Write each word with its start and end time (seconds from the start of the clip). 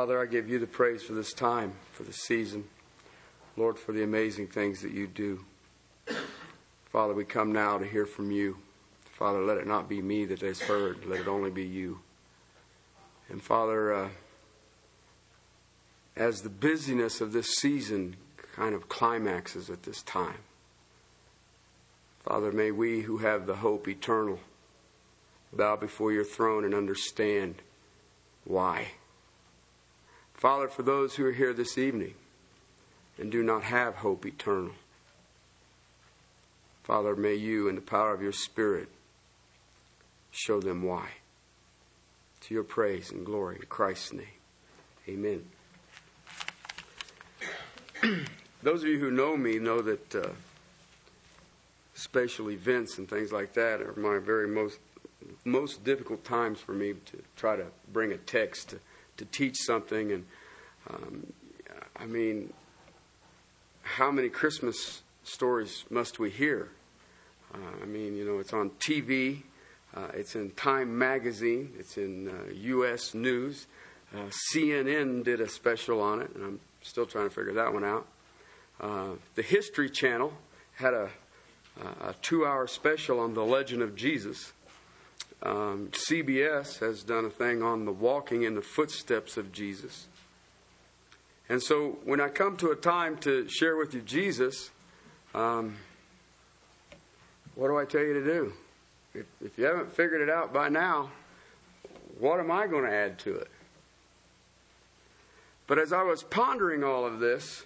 Father, 0.00 0.18
I 0.18 0.24
give 0.24 0.48
you 0.48 0.58
the 0.58 0.66
praise 0.66 1.02
for 1.02 1.12
this 1.12 1.34
time, 1.34 1.74
for 1.92 2.04
the 2.04 2.12
season. 2.14 2.64
Lord, 3.54 3.78
for 3.78 3.92
the 3.92 4.02
amazing 4.02 4.46
things 4.46 4.80
that 4.80 4.92
you 4.92 5.06
do. 5.06 5.44
Father, 6.90 7.12
we 7.12 7.26
come 7.26 7.52
now 7.52 7.76
to 7.76 7.84
hear 7.84 8.06
from 8.06 8.30
you. 8.30 8.56
Father, 9.12 9.42
let 9.42 9.58
it 9.58 9.66
not 9.66 9.90
be 9.90 10.00
me 10.00 10.24
that 10.24 10.40
has 10.40 10.62
heard, 10.62 11.04
let 11.04 11.20
it 11.20 11.28
only 11.28 11.50
be 11.50 11.66
you. 11.66 12.00
And 13.28 13.42
Father, 13.42 13.92
uh, 13.92 14.08
as 16.16 16.40
the 16.40 16.48
busyness 16.48 17.20
of 17.20 17.32
this 17.32 17.48
season 17.56 18.16
kind 18.54 18.74
of 18.74 18.88
climaxes 18.88 19.68
at 19.68 19.82
this 19.82 20.00
time, 20.00 20.38
Father, 22.20 22.52
may 22.52 22.70
we 22.70 23.02
who 23.02 23.18
have 23.18 23.44
the 23.44 23.56
hope 23.56 23.86
eternal 23.86 24.40
bow 25.52 25.76
before 25.76 26.10
your 26.10 26.24
throne 26.24 26.64
and 26.64 26.72
understand 26.72 27.56
why. 28.44 28.92
Father, 30.40 30.68
for 30.68 30.82
those 30.82 31.16
who 31.16 31.26
are 31.26 31.32
here 31.32 31.52
this 31.52 31.76
evening 31.76 32.14
and 33.18 33.30
do 33.30 33.42
not 33.42 33.62
have 33.62 33.96
hope 33.96 34.24
eternal, 34.24 34.72
Father, 36.82 37.14
may 37.14 37.34
you, 37.34 37.68
in 37.68 37.74
the 37.74 37.82
power 37.82 38.14
of 38.14 38.22
your 38.22 38.32
Spirit, 38.32 38.88
show 40.30 40.58
them 40.58 40.82
why. 40.82 41.08
To 42.40 42.54
your 42.54 42.64
praise 42.64 43.10
and 43.10 43.26
glory 43.26 43.56
in 43.56 43.66
Christ's 43.66 44.14
name. 44.14 44.26
Amen. 45.06 45.44
Those 48.62 48.82
of 48.82 48.88
you 48.88 48.98
who 48.98 49.10
know 49.10 49.36
me 49.36 49.58
know 49.58 49.82
that 49.82 50.14
uh, 50.14 50.28
special 51.92 52.50
events 52.50 52.96
and 52.96 53.06
things 53.06 53.30
like 53.30 53.52
that 53.52 53.82
are 53.82 53.92
my 53.94 54.18
very 54.18 54.48
most 54.48 54.78
most 55.44 55.84
difficult 55.84 56.24
times 56.24 56.60
for 56.60 56.72
me 56.72 56.94
to 56.94 57.22
try 57.36 57.56
to 57.56 57.66
bring 57.92 58.10
a 58.10 58.16
text 58.16 58.70
to, 58.70 58.80
to 59.20 59.26
teach 59.26 59.56
something. 59.58 60.12
And 60.12 60.24
um, 60.88 61.32
I 61.94 62.06
mean, 62.06 62.52
how 63.82 64.10
many 64.10 64.30
Christmas 64.30 65.02
stories 65.24 65.84
must 65.90 66.18
we 66.18 66.30
hear? 66.30 66.70
Uh, 67.54 67.82
I 67.82 67.86
mean, 67.86 68.16
you 68.16 68.24
know, 68.24 68.38
it's 68.38 68.54
on 68.54 68.70
TV, 68.80 69.42
uh, 69.94 70.08
it's 70.14 70.36
in 70.36 70.50
Time 70.52 70.96
Magazine, 70.96 71.72
it's 71.78 71.98
in 71.98 72.28
uh, 72.28 72.52
U.S. 72.52 73.12
News. 73.12 73.66
Uh, 74.14 74.30
CNN 74.52 75.22
did 75.22 75.40
a 75.40 75.48
special 75.48 76.00
on 76.00 76.22
it, 76.22 76.34
and 76.34 76.42
I'm 76.42 76.60
still 76.80 77.06
trying 77.06 77.28
to 77.28 77.34
figure 77.34 77.52
that 77.52 77.72
one 77.72 77.84
out. 77.84 78.06
Uh, 78.80 79.10
the 79.34 79.42
History 79.42 79.90
Channel 79.90 80.32
had 80.76 80.94
a, 80.94 81.10
a 82.00 82.14
two 82.22 82.46
hour 82.46 82.66
special 82.66 83.20
on 83.20 83.34
the 83.34 83.44
legend 83.44 83.82
of 83.82 83.94
Jesus. 83.94 84.52
Um, 85.42 85.88
CBS 85.92 86.80
has 86.80 87.02
done 87.02 87.24
a 87.24 87.30
thing 87.30 87.62
on 87.62 87.86
the 87.86 87.92
walking 87.92 88.42
in 88.42 88.54
the 88.54 88.62
footsteps 88.62 89.36
of 89.36 89.52
Jesus. 89.52 90.06
And 91.48 91.62
so 91.62 91.98
when 92.04 92.20
I 92.20 92.28
come 92.28 92.56
to 92.58 92.70
a 92.70 92.76
time 92.76 93.16
to 93.18 93.48
share 93.48 93.76
with 93.76 93.94
you 93.94 94.02
Jesus, 94.02 94.70
um, 95.34 95.76
what 97.54 97.68
do 97.68 97.78
I 97.78 97.84
tell 97.84 98.02
you 98.02 98.14
to 98.14 98.24
do? 98.24 98.52
If, 99.14 99.26
if 99.44 99.58
you 99.58 99.64
haven't 99.64 99.92
figured 99.92 100.20
it 100.20 100.30
out 100.30 100.52
by 100.52 100.68
now, 100.68 101.10
what 102.18 102.38
am 102.38 102.50
I 102.50 102.66
going 102.66 102.84
to 102.84 102.94
add 102.94 103.18
to 103.20 103.34
it? 103.34 103.48
But 105.66 105.78
as 105.78 105.92
I 105.92 106.02
was 106.02 106.22
pondering 106.22 106.84
all 106.84 107.06
of 107.06 107.18
this, 107.18 107.64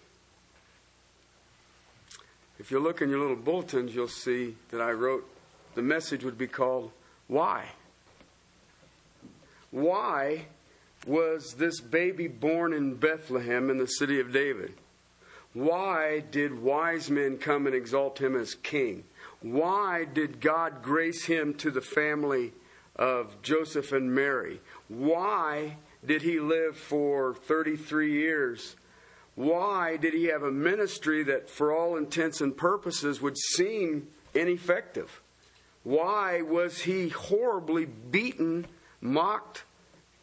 if 2.58 2.70
you 2.70 2.78
look 2.78 3.02
in 3.02 3.10
your 3.10 3.18
little 3.18 3.36
bulletins, 3.36 3.94
you'll 3.94 4.08
see 4.08 4.56
that 4.70 4.80
I 4.80 4.92
wrote 4.92 5.28
the 5.74 5.82
message 5.82 6.22
would 6.22 6.38
be 6.38 6.46
called 6.46 6.92
Why? 7.28 7.66
Why 9.70 10.46
was 11.06 11.54
this 11.54 11.80
baby 11.80 12.28
born 12.28 12.72
in 12.72 12.94
Bethlehem 12.94 13.70
in 13.70 13.78
the 13.78 13.86
city 13.86 14.20
of 14.20 14.32
David? 14.32 14.74
Why 15.52 16.20
did 16.30 16.62
wise 16.62 17.10
men 17.10 17.38
come 17.38 17.66
and 17.66 17.74
exalt 17.74 18.20
him 18.20 18.36
as 18.36 18.54
king? 18.54 19.04
Why 19.40 20.04
did 20.04 20.40
God 20.40 20.82
grace 20.82 21.24
him 21.26 21.54
to 21.54 21.70
the 21.70 21.80
family 21.80 22.52
of 22.96 23.40
Joseph 23.42 23.92
and 23.92 24.14
Mary? 24.14 24.60
Why 24.88 25.76
did 26.04 26.22
he 26.22 26.40
live 26.40 26.76
for 26.76 27.34
33 27.34 28.12
years? 28.12 28.76
Why 29.34 29.96
did 29.96 30.14
he 30.14 30.26
have 30.26 30.42
a 30.42 30.50
ministry 30.50 31.22
that, 31.24 31.50
for 31.50 31.72
all 31.72 31.96
intents 31.96 32.40
and 32.40 32.56
purposes, 32.56 33.20
would 33.20 33.36
seem 33.36 34.08
ineffective? 34.34 35.20
Why 35.84 36.40
was 36.40 36.80
he 36.80 37.10
horribly 37.10 37.84
beaten, 37.84 38.66
mocked, 39.00 39.64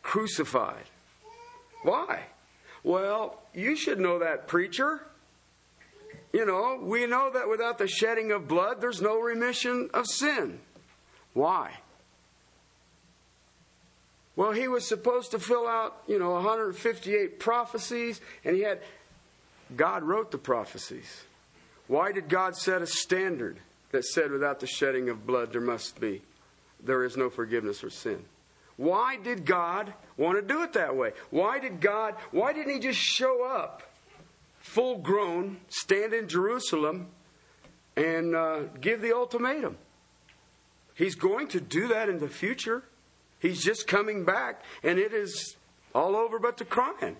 crucified? 0.01 0.85
Why? 1.83 2.23
Well, 2.83 3.39
you 3.53 3.75
should 3.75 3.99
know 3.99 4.19
that, 4.19 4.47
preacher. 4.47 5.01
You 6.33 6.45
know, 6.45 6.79
we 6.81 7.05
know 7.05 7.29
that 7.31 7.47
without 7.47 7.77
the 7.77 7.87
shedding 7.87 8.31
of 8.31 8.47
blood, 8.47 8.81
there's 8.81 9.01
no 9.01 9.19
remission 9.19 9.89
of 9.93 10.07
sin. 10.07 10.59
Why? 11.33 11.77
Well, 14.35 14.51
he 14.51 14.67
was 14.67 14.87
supposed 14.87 15.31
to 15.31 15.39
fill 15.39 15.67
out, 15.67 16.01
you 16.07 16.17
know, 16.17 16.31
158 16.31 17.39
prophecies, 17.39 18.21
and 18.43 18.55
he 18.55 18.63
had. 18.63 18.79
God 19.75 20.03
wrote 20.03 20.31
the 20.31 20.37
prophecies. 20.37 21.23
Why 21.87 22.11
did 22.11 22.27
God 22.27 22.55
set 22.57 22.81
a 22.81 22.87
standard 22.87 23.57
that 23.91 24.05
said 24.05 24.31
without 24.31 24.59
the 24.59 24.67
shedding 24.67 25.09
of 25.09 25.25
blood 25.25 25.51
there 25.51 25.61
must 25.61 25.99
be, 25.99 26.21
there 26.83 27.03
is 27.03 27.17
no 27.17 27.29
forgiveness 27.29 27.79
for 27.79 27.89
sin? 27.89 28.23
Why 28.77 29.17
did 29.17 29.45
God 29.45 29.93
want 30.17 30.39
to 30.39 30.41
do 30.41 30.63
it 30.63 30.73
that 30.73 30.95
way? 30.95 31.11
Why 31.29 31.59
did 31.59 31.81
God, 31.81 32.15
why 32.31 32.53
didn't 32.53 32.73
He 32.73 32.79
just 32.79 32.99
show 32.99 33.43
up 33.45 33.83
full 34.59 34.97
grown, 34.97 35.57
stand 35.69 36.13
in 36.13 36.27
Jerusalem, 36.27 37.07
and 37.95 38.35
uh, 38.35 38.61
give 38.79 39.01
the 39.01 39.13
ultimatum? 39.13 39.77
He's 40.95 41.15
going 41.15 41.47
to 41.49 41.61
do 41.61 41.89
that 41.89 42.09
in 42.09 42.19
the 42.19 42.27
future. 42.27 42.83
He's 43.39 43.63
just 43.63 43.87
coming 43.87 44.23
back, 44.23 44.63
and 44.83 44.99
it 44.99 45.13
is 45.13 45.55
all 45.93 46.15
over 46.15 46.39
but 46.39 46.57
the 46.57 46.65
crying. 46.65 47.17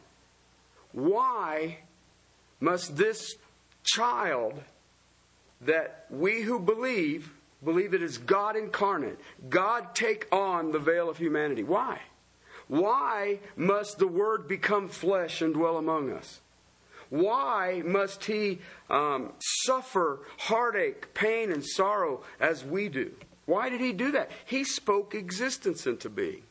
Why 0.92 1.80
must 2.60 2.96
this 2.96 3.36
child 3.84 4.62
that 5.66 6.06
we 6.10 6.42
who 6.42 6.60
believe 6.60 7.32
believe 7.64 7.94
it 7.94 8.02
is 8.02 8.18
God 8.18 8.56
incarnate, 8.56 9.20
God 9.50 9.94
take 9.94 10.28
on 10.32 10.72
the 10.72 10.80
veil 10.80 11.10
of 11.10 11.18
humanity? 11.18 11.64
Why? 11.64 12.00
Why 12.68 13.40
must 13.56 14.00
the 14.00 14.08
Word 14.08 14.48
become 14.48 14.88
flesh 14.88 15.42
and 15.42 15.54
dwell 15.54 15.78
among 15.78 16.12
us? 16.12 16.40
Why 17.10 17.84
must 17.86 18.26
He 18.26 18.60
um, 18.90 19.34
suffer 19.40 20.22
heartache, 20.40 21.14
pain, 21.14 21.52
and 21.52 21.64
sorrow 21.64 22.24
as 22.40 22.66
we 22.66 22.90
do? 22.90 23.12
Why 23.46 23.70
did 23.70 23.82
he 23.82 23.92
do 23.92 24.12
that? 24.14 24.32
He 24.46 24.64
spoke 24.64 25.14
existence 25.14 25.86
into 25.86 26.10
being. 26.10 26.44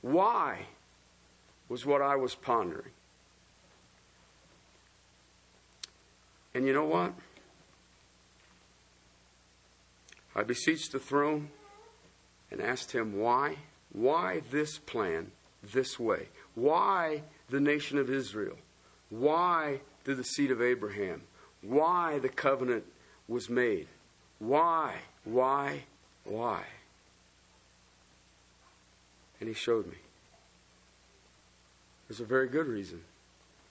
Why 0.00 0.66
was 1.68 1.84
what 1.84 2.02
I 2.02 2.16
was 2.16 2.34
pondering. 2.34 2.90
And 6.54 6.66
you 6.66 6.72
know 6.72 6.86
what? 6.86 7.12
I 10.38 10.44
beseeched 10.44 10.92
the 10.92 11.00
throne 11.00 11.50
and 12.52 12.60
asked 12.60 12.92
him 12.92 13.18
why. 13.18 13.56
Why 13.92 14.42
this 14.52 14.78
plan 14.78 15.32
this 15.72 15.98
way? 15.98 16.28
Why 16.54 17.22
the 17.50 17.58
nation 17.58 17.98
of 17.98 18.08
Israel? 18.08 18.56
Why 19.10 19.80
the 20.04 20.22
seed 20.22 20.52
of 20.52 20.62
Abraham? 20.62 21.22
Why 21.62 22.20
the 22.20 22.28
covenant 22.28 22.84
was 23.26 23.50
made? 23.50 23.88
Why? 24.38 24.94
Why? 25.24 25.82
Why? 26.22 26.62
And 29.40 29.48
he 29.48 29.56
showed 29.56 29.88
me. 29.88 29.98
There's 32.06 32.20
a 32.20 32.24
very 32.24 32.46
good 32.46 32.68
reason, 32.68 33.00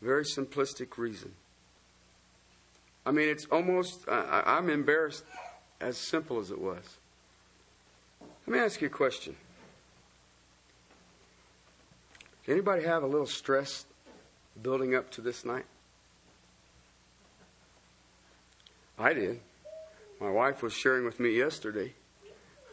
very 0.01 0.25
simplistic 0.25 0.97
reason. 0.97 1.31
I 3.05 3.11
mean, 3.11 3.29
it's 3.29 3.45
almost, 3.45 4.05
uh, 4.09 4.43
I'm 4.45 4.69
embarrassed 4.69 5.23
as 5.79 5.97
simple 5.97 6.39
as 6.39 6.51
it 6.51 6.59
was. 6.59 6.97
Let 8.45 8.53
me 8.53 8.59
ask 8.59 8.81
you 8.81 8.87
a 8.87 8.91
question. 8.91 9.35
Did 12.45 12.53
anybody 12.53 12.83
have 12.83 13.03
a 13.03 13.07
little 13.07 13.27
stress 13.27 13.85
building 14.61 14.95
up 14.95 15.11
to 15.11 15.21
this 15.21 15.43
night? 15.43 15.65
I 18.97 19.13
did. 19.13 19.41
My 20.19 20.31
wife 20.31 20.63
was 20.63 20.73
sharing 20.73 21.05
with 21.05 21.19
me 21.19 21.37
yesterday 21.37 21.93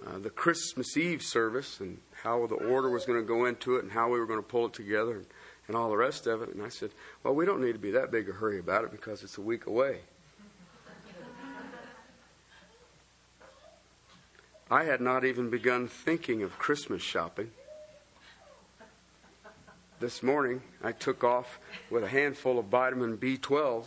uh, 0.06 0.18
the 0.18 0.30
Christmas 0.30 0.96
Eve 0.96 1.22
service 1.22 1.80
and 1.80 1.98
how 2.22 2.46
the 2.46 2.54
order 2.54 2.88
was 2.88 3.04
going 3.04 3.20
to 3.20 3.26
go 3.26 3.46
into 3.46 3.76
it 3.76 3.82
and 3.82 3.92
how 3.92 4.10
we 4.10 4.18
were 4.18 4.26
going 4.26 4.38
to 4.38 4.46
pull 4.46 4.66
it 4.66 4.72
together 4.72 5.16
and, 5.16 5.26
and 5.68 5.76
all 5.76 5.90
the 5.90 5.96
rest 5.96 6.26
of 6.26 6.40
it. 6.40 6.54
And 6.54 6.62
I 6.62 6.68
said, 6.68 6.90
Well, 7.22 7.34
we 7.34 7.44
don't 7.44 7.60
need 7.60 7.72
to 7.72 7.78
be 7.78 7.90
that 7.92 8.10
big 8.10 8.28
a 8.28 8.32
hurry 8.32 8.58
about 8.58 8.84
it 8.84 8.90
because 8.92 9.22
it's 9.22 9.38
a 9.38 9.42
week 9.42 9.66
away. 9.66 10.00
I 14.70 14.84
had 14.84 15.00
not 15.00 15.24
even 15.24 15.50
begun 15.50 15.88
thinking 15.88 16.42
of 16.42 16.58
Christmas 16.58 17.02
shopping. 17.02 17.50
this 20.00 20.22
morning, 20.22 20.62
I 20.82 20.92
took 20.92 21.22
off 21.22 21.58
with 21.90 22.02
a 22.02 22.08
handful 22.08 22.58
of 22.58 22.66
vitamin 22.66 23.16
B12 23.16 23.84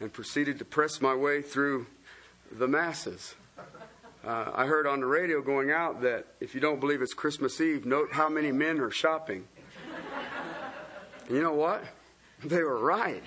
and 0.00 0.12
proceeded 0.12 0.58
to 0.58 0.64
press 0.64 1.00
my 1.00 1.14
way 1.14 1.42
through 1.42 1.86
the 2.52 2.68
masses. 2.68 3.34
Uh, 4.24 4.50
I 4.54 4.66
heard 4.66 4.86
on 4.86 5.00
the 5.00 5.06
radio 5.06 5.40
going 5.40 5.70
out 5.70 6.02
that 6.02 6.26
if 6.40 6.54
you 6.54 6.60
don't 6.60 6.80
believe 6.80 7.00
it's 7.00 7.14
Christmas 7.14 7.60
Eve, 7.60 7.86
note 7.86 8.08
how 8.12 8.28
many 8.28 8.52
men 8.52 8.78
are 8.80 8.90
shopping. 8.90 9.46
And 11.26 11.36
you 11.36 11.42
know 11.42 11.54
what? 11.54 11.82
They 12.42 12.62
were 12.62 12.78
right. 12.78 13.22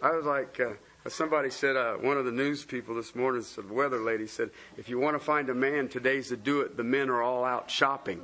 I 0.00 0.12
was 0.12 0.24
like, 0.24 0.60
uh, 0.60 0.74
somebody 1.08 1.50
said, 1.50 1.76
uh, 1.76 1.94
one 1.94 2.18
of 2.18 2.26
the 2.26 2.32
news 2.32 2.64
people 2.64 2.94
this 2.94 3.14
morning, 3.14 3.42
said, 3.42 3.68
the 3.68 3.72
weather 3.72 4.00
lady 4.00 4.26
said, 4.26 4.50
if 4.76 4.88
you 4.88 4.98
want 4.98 5.18
to 5.18 5.24
find 5.24 5.48
a 5.48 5.54
man, 5.54 5.88
today's 5.88 6.28
the 6.28 6.36
do 6.36 6.60
it. 6.60 6.76
The 6.76 6.84
men 6.84 7.08
are 7.08 7.22
all 7.22 7.44
out 7.44 7.70
shopping. 7.70 8.20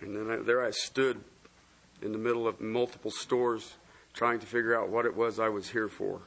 and 0.00 0.16
then 0.16 0.30
I, 0.30 0.42
there 0.42 0.64
I 0.64 0.70
stood 0.70 1.20
in 2.00 2.12
the 2.12 2.18
middle 2.18 2.48
of 2.48 2.60
multiple 2.60 3.10
stores 3.10 3.74
trying 4.14 4.40
to 4.40 4.46
figure 4.46 4.74
out 4.78 4.88
what 4.88 5.04
it 5.04 5.14
was 5.14 5.38
I 5.38 5.50
was 5.50 5.68
here 5.68 5.88
for. 5.88 6.20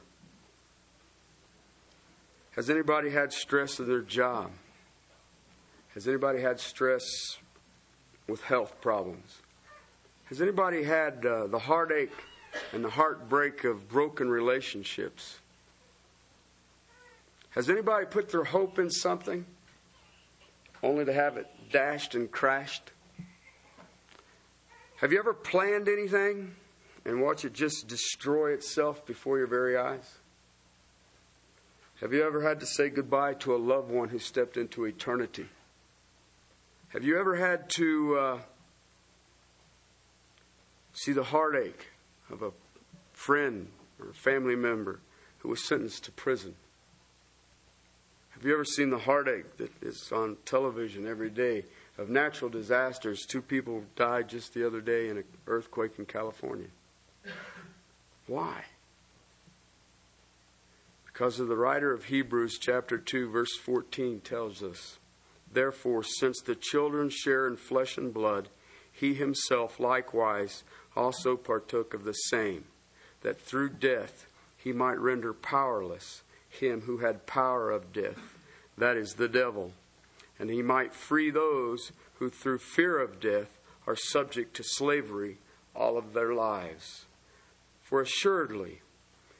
Has 2.52 2.70
anybody 2.70 3.10
had 3.10 3.32
stress 3.32 3.80
in 3.80 3.88
their 3.88 4.00
job? 4.00 4.52
Has 5.94 6.06
anybody 6.06 6.40
had 6.40 6.60
stress 6.60 7.04
with 8.28 8.42
health 8.42 8.80
problems? 8.80 9.40
Has 10.26 10.40
anybody 10.40 10.84
had 10.84 11.26
uh, 11.26 11.48
the 11.48 11.58
heartache 11.58 12.12
and 12.72 12.84
the 12.84 12.90
heartbreak 12.90 13.64
of 13.64 13.88
broken 13.88 14.28
relationships? 14.28 15.38
Has 17.50 17.70
anybody 17.70 18.06
put 18.06 18.30
their 18.30 18.44
hope 18.44 18.78
in 18.78 18.90
something 18.90 19.46
only 20.82 21.04
to 21.04 21.12
have 21.12 21.36
it 21.36 21.46
dashed 21.70 22.14
and 22.14 22.30
crashed? 22.30 22.90
Have 24.96 25.12
you 25.12 25.18
ever 25.18 25.34
planned 25.34 25.88
anything 25.88 26.54
and 27.04 27.22
watch 27.22 27.44
it 27.44 27.52
just 27.52 27.86
destroy 27.86 28.52
itself 28.52 29.06
before 29.06 29.38
your 29.38 29.46
very 29.46 29.76
eyes? 29.76 30.18
Have 32.00 32.12
you 32.12 32.24
ever 32.24 32.42
had 32.42 32.60
to 32.60 32.66
say 32.66 32.88
goodbye 32.88 33.34
to 33.34 33.54
a 33.54 33.56
loved 33.56 33.90
one 33.90 34.08
who 34.08 34.18
stepped 34.18 34.56
into 34.56 34.84
eternity? 34.84 35.48
Have 36.88 37.04
you 37.04 37.18
ever 37.18 37.36
had 37.36 37.68
to 37.70 38.18
uh, 38.18 38.38
see 40.92 41.12
the 41.12 41.24
heartache 41.24 41.86
of 42.34 42.42
a 42.42 42.52
friend 43.12 43.68
or 44.00 44.10
a 44.10 44.14
family 44.14 44.56
member 44.56 45.00
who 45.38 45.48
was 45.48 45.66
sentenced 45.66 46.04
to 46.04 46.12
prison? 46.12 46.54
Have 48.30 48.44
you 48.44 48.52
ever 48.52 48.64
seen 48.64 48.90
the 48.90 48.98
heartache 48.98 49.56
that 49.58 49.70
is 49.80 50.10
on 50.10 50.36
television 50.44 51.06
every 51.06 51.30
day 51.30 51.64
of 51.96 52.10
natural 52.10 52.50
disasters? 52.50 53.24
Two 53.24 53.40
people 53.40 53.84
died 53.94 54.28
just 54.28 54.52
the 54.52 54.66
other 54.66 54.80
day 54.80 55.08
in 55.08 55.18
an 55.18 55.24
earthquake 55.46 55.92
in 55.98 56.06
California. 56.06 56.66
Why? 58.26 58.64
Because 61.06 61.38
of 61.38 61.46
the 61.46 61.56
writer 61.56 61.92
of 61.92 62.06
Hebrews, 62.06 62.58
chapter 62.60 62.98
2, 62.98 63.30
verse 63.30 63.56
14, 63.56 64.20
tells 64.20 64.62
us 64.64 64.98
Therefore, 65.52 66.02
since 66.02 66.40
the 66.40 66.56
children 66.56 67.08
share 67.08 67.46
in 67.46 67.56
flesh 67.56 67.96
and 67.96 68.12
blood, 68.12 68.48
he 68.90 69.14
himself 69.14 69.78
likewise 69.78 70.64
also 70.96 71.36
partook 71.36 71.94
of 71.94 72.04
the 72.04 72.12
same, 72.12 72.64
that 73.22 73.40
through 73.40 73.70
death 73.70 74.26
he 74.56 74.72
might 74.72 74.98
render 74.98 75.32
powerless 75.32 76.22
him 76.48 76.82
who 76.82 76.98
had 76.98 77.26
power 77.26 77.70
of 77.70 77.92
death, 77.92 78.38
that 78.78 78.96
is, 78.96 79.14
the 79.14 79.28
devil, 79.28 79.72
and 80.38 80.50
he 80.50 80.62
might 80.62 80.94
free 80.94 81.30
those 81.30 81.92
who 82.18 82.30
through 82.30 82.58
fear 82.58 82.98
of 82.98 83.20
death 83.20 83.58
are 83.86 83.96
subject 83.96 84.54
to 84.56 84.62
slavery 84.64 85.38
all 85.74 85.98
of 85.98 86.12
their 86.12 86.32
lives. 86.32 87.04
For 87.82 88.00
assuredly, 88.00 88.80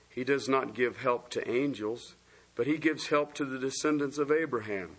he 0.09 0.25
does 0.25 0.49
not 0.49 0.75
give 0.75 0.99
help 0.99 1.31
to 1.31 1.51
angels, 1.51 2.15
but 2.55 2.67
he 2.67 2.79
gives 2.79 3.09
help 3.09 3.35
to 3.35 3.45
the 3.45 3.59
descendants 3.59 4.19
of 4.19 4.31
Abraham. 4.31 4.91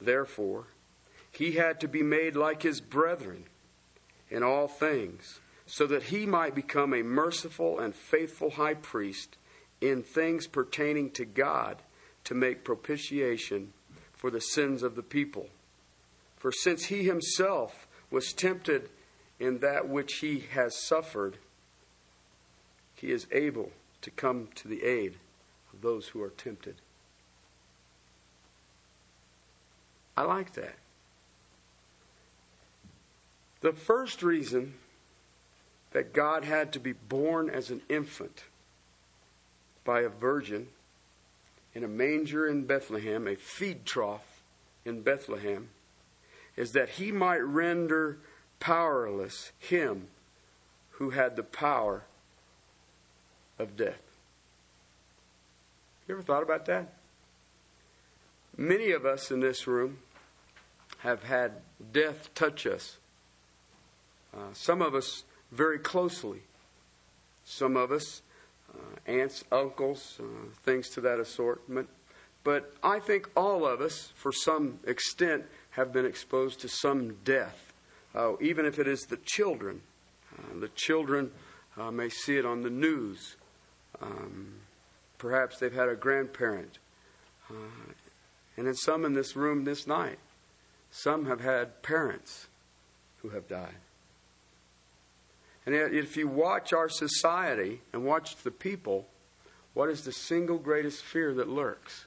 Therefore, 0.00 0.66
he 1.32 1.52
had 1.52 1.80
to 1.80 1.88
be 1.88 2.02
made 2.02 2.36
like 2.36 2.62
his 2.62 2.80
brethren 2.80 3.44
in 4.30 4.42
all 4.42 4.68
things, 4.68 5.40
so 5.70 5.86
that 5.86 6.02
he 6.02 6.26
might 6.26 6.52
become 6.52 6.92
a 6.92 7.02
merciful 7.02 7.78
and 7.78 7.94
faithful 7.94 8.50
high 8.50 8.74
priest 8.74 9.36
in 9.80 10.02
things 10.02 10.48
pertaining 10.48 11.12
to 11.12 11.24
God 11.24 11.76
to 12.24 12.34
make 12.34 12.64
propitiation 12.64 13.72
for 14.12 14.32
the 14.32 14.40
sins 14.40 14.82
of 14.82 14.96
the 14.96 15.02
people. 15.02 15.48
For 16.36 16.50
since 16.50 16.86
he 16.86 17.04
himself 17.04 17.86
was 18.10 18.32
tempted 18.32 18.90
in 19.38 19.60
that 19.60 19.88
which 19.88 20.14
he 20.14 20.40
has 20.50 20.74
suffered, 20.74 21.38
he 22.96 23.12
is 23.12 23.28
able 23.30 23.70
to 24.02 24.10
come 24.10 24.48
to 24.56 24.66
the 24.66 24.82
aid 24.82 25.18
of 25.72 25.82
those 25.82 26.08
who 26.08 26.20
are 26.20 26.30
tempted. 26.30 26.74
I 30.16 30.22
like 30.22 30.54
that. 30.54 30.74
The 33.60 33.72
first 33.72 34.24
reason 34.24 34.74
that 35.92 36.12
God 36.12 36.44
had 36.44 36.72
to 36.72 36.80
be 36.80 36.92
born 36.92 37.50
as 37.50 37.70
an 37.70 37.82
infant 37.88 38.44
by 39.84 40.00
a 40.00 40.08
virgin 40.08 40.68
in 41.74 41.84
a 41.84 41.88
manger 41.88 42.46
in 42.46 42.64
Bethlehem, 42.64 43.26
a 43.26 43.36
feed 43.36 43.84
trough 43.86 44.42
in 44.84 45.02
Bethlehem, 45.02 45.68
is 46.56 46.72
that 46.72 46.90
he 46.90 47.12
might 47.12 47.42
render 47.42 48.18
powerless 48.58 49.52
him 49.58 50.08
who 50.92 51.10
had 51.10 51.36
the 51.36 51.42
power 51.42 52.04
of 53.58 53.76
death. 53.76 54.02
You 56.06 56.14
ever 56.14 56.22
thought 56.22 56.42
about 56.42 56.66
that? 56.66 56.92
Many 58.56 58.90
of 58.90 59.06
us 59.06 59.30
in 59.30 59.40
this 59.40 59.66
room 59.66 59.98
have 60.98 61.22
had 61.22 61.52
death 61.92 62.34
touch 62.34 62.66
us. 62.66 62.96
Uh, 64.34 64.52
some 64.52 64.82
of 64.82 64.94
us 64.94 65.24
very 65.52 65.78
closely. 65.78 66.42
Some 67.44 67.76
of 67.76 67.90
us, 67.92 68.22
uh, 68.72 69.10
aunts, 69.10 69.44
uncles, 69.50 70.20
uh, 70.20 70.24
things 70.64 70.88
to 70.90 71.00
that 71.02 71.18
assortment. 71.18 71.88
But 72.44 72.72
I 72.82 73.00
think 73.00 73.28
all 73.36 73.66
of 73.66 73.80
us, 73.80 74.12
for 74.14 74.32
some 74.32 74.78
extent, 74.86 75.44
have 75.70 75.92
been 75.92 76.06
exposed 76.06 76.60
to 76.60 76.68
some 76.68 77.16
death, 77.24 77.72
uh, 78.14 78.32
even 78.40 78.64
if 78.64 78.78
it 78.78 78.88
is 78.88 79.02
the 79.02 79.18
children. 79.24 79.82
Uh, 80.38 80.60
the 80.60 80.68
children 80.68 81.30
uh, 81.76 81.90
may 81.90 82.08
see 82.08 82.36
it 82.36 82.46
on 82.46 82.62
the 82.62 82.70
news. 82.70 83.36
Um, 84.00 84.54
perhaps 85.18 85.58
they've 85.58 85.72
had 85.72 85.88
a 85.88 85.96
grandparent. 85.96 86.78
Uh, 87.50 87.54
and 88.56 88.66
then 88.66 88.74
some 88.74 89.04
in 89.04 89.14
this 89.14 89.36
room 89.36 89.64
this 89.64 89.86
night, 89.86 90.18
some 90.90 91.26
have 91.26 91.40
had 91.40 91.82
parents 91.82 92.46
who 93.18 93.30
have 93.30 93.48
died. 93.48 93.74
And 95.72 95.94
if 95.94 96.16
you 96.16 96.26
watch 96.26 96.72
our 96.72 96.88
society 96.88 97.80
and 97.92 98.04
watch 98.04 98.36
the 98.36 98.50
people, 98.50 99.06
what 99.72 99.88
is 99.88 100.02
the 100.02 100.12
single 100.12 100.58
greatest 100.58 101.04
fear 101.04 101.32
that 101.34 101.48
lurks? 101.48 102.06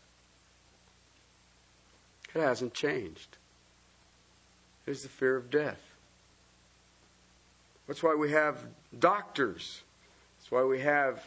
It 2.36 2.41
hasn't 2.41 2.74
changed. 2.74 3.38
It 4.86 4.91
is 4.91 5.01
the 5.01 5.10
fear 5.10 5.38
of 5.38 5.50
death. 5.50 5.79
That's 7.88 8.03
why 8.03 8.15
we 8.15 8.32
have 8.32 8.58
doctors. 9.00 9.82
That's 10.38 10.51
why 10.51 10.63
we 10.63 10.82
have 10.82 11.24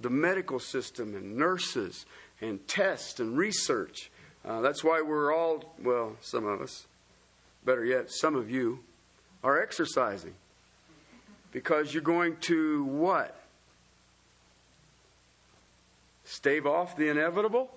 the 0.00 0.10
medical 0.10 0.58
system 0.58 1.14
and 1.14 1.36
nurses 1.36 2.06
and 2.40 2.66
tests 2.66 3.20
and 3.20 3.36
research. 3.36 4.10
Uh, 4.44 4.62
that's 4.62 4.82
why 4.82 5.00
we're 5.00 5.32
all, 5.32 5.76
well, 5.80 6.16
some 6.22 6.44
of 6.44 6.60
us, 6.60 6.86
better 7.64 7.84
yet, 7.84 8.10
some 8.10 8.34
of 8.34 8.50
you, 8.50 8.80
are 9.44 9.62
exercising. 9.62 10.34
Because 11.52 11.92
you're 11.94 12.02
going 12.02 12.36
to 12.42 12.84
what? 12.84 13.34
Stave 16.24 16.66
off 16.66 16.96
the 16.96 17.08
inevitable? 17.08 17.70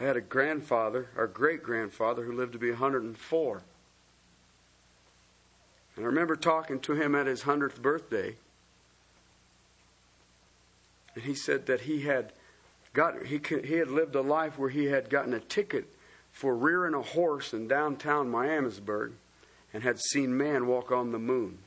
I 0.00 0.04
had 0.04 0.16
a 0.16 0.20
grandfather, 0.20 1.08
our 1.16 1.26
great 1.26 1.62
grandfather, 1.62 2.24
who 2.24 2.32
lived 2.32 2.52
to 2.52 2.58
be 2.58 2.70
104. 2.70 3.62
And 5.96 6.04
I 6.04 6.06
remember 6.06 6.36
talking 6.36 6.80
to 6.80 6.94
him 6.94 7.14
at 7.14 7.26
his 7.26 7.42
100th 7.42 7.80
birthday. 7.80 8.36
And 11.14 11.24
he 11.24 11.34
said 11.34 11.66
that 11.66 11.82
he 11.82 12.02
had 12.02 12.32
got 12.92 13.26
he 13.26 13.40
he 13.62 13.74
had 13.74 13.88
lived 13.88 14.14
a 14.14 14.20
life 14.20 14.58
where 14.58 14.70
he 14.70 14.86
had 14.86 15.10
gotten 15.10 15.32
a 15.32 15.40
ticket 15.40 15.88
for 16.32 16.56
rearing 16.56 16.94
a 16.94 17.02
horse 17.02 17.52
in 17.52 17.68
downtown 17.68 18.30
Miamisburg 18.30 19.12
and 19.72 19.82
had 19.82 20.00
seen 20.00 20.36
man 20.36 20.66
walk 20.66 20.90
on 20.90 21.12
the 21.12 21.18
moon. 21.18 21.58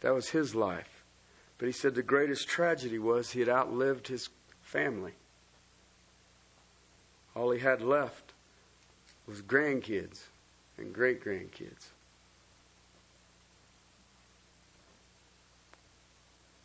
That 0.00 0.14
was 0.14 0.30
his 0.30 0.54
life. 0.54 1.04
But 1.58 1.66
he 1.66 1.72
said 1.72 1.94
the 1.94 2.02
greatest 2.02 2.48
tragedy 2.48 2.98
was 2.98 3.30
he 3.30 3.40
had 3.40 3.48
outlived 3.48 4.08
his 4.08 4.30
family. 4.62 5.12
All 7.34 7.50
he 7.50 7.60
had 7.60 7.82
left 7.82 8.32
was 9.26 9.42
grandkids 9.42 10.24
and 10.78 10.92
great 10.92 11.22
grandkids. 11.22 11.88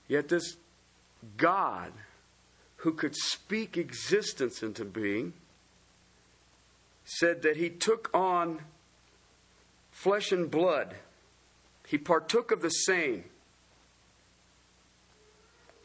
Yet 0.07 0.29
this 0.29 0.57
God 1.37 1.91
who 2.77 2.93
could 2.93 3.15
speak 3.15 3.77
existence 3.77 4.61
into 4.61 4.85
being 4.85 5.33
said 7.03 7.41
that 7.41 7.57
he 7.57 7.69
took 7.69 8.09
on 8.13 8.59
flesh 9.91 10.31
and 10.31 10.49
blood. 10.49 10.95
He 11.87 11.97
partook 11.97 12.51
of 12.51 12.61
the 12.61 12.69
same. 12.69 13.25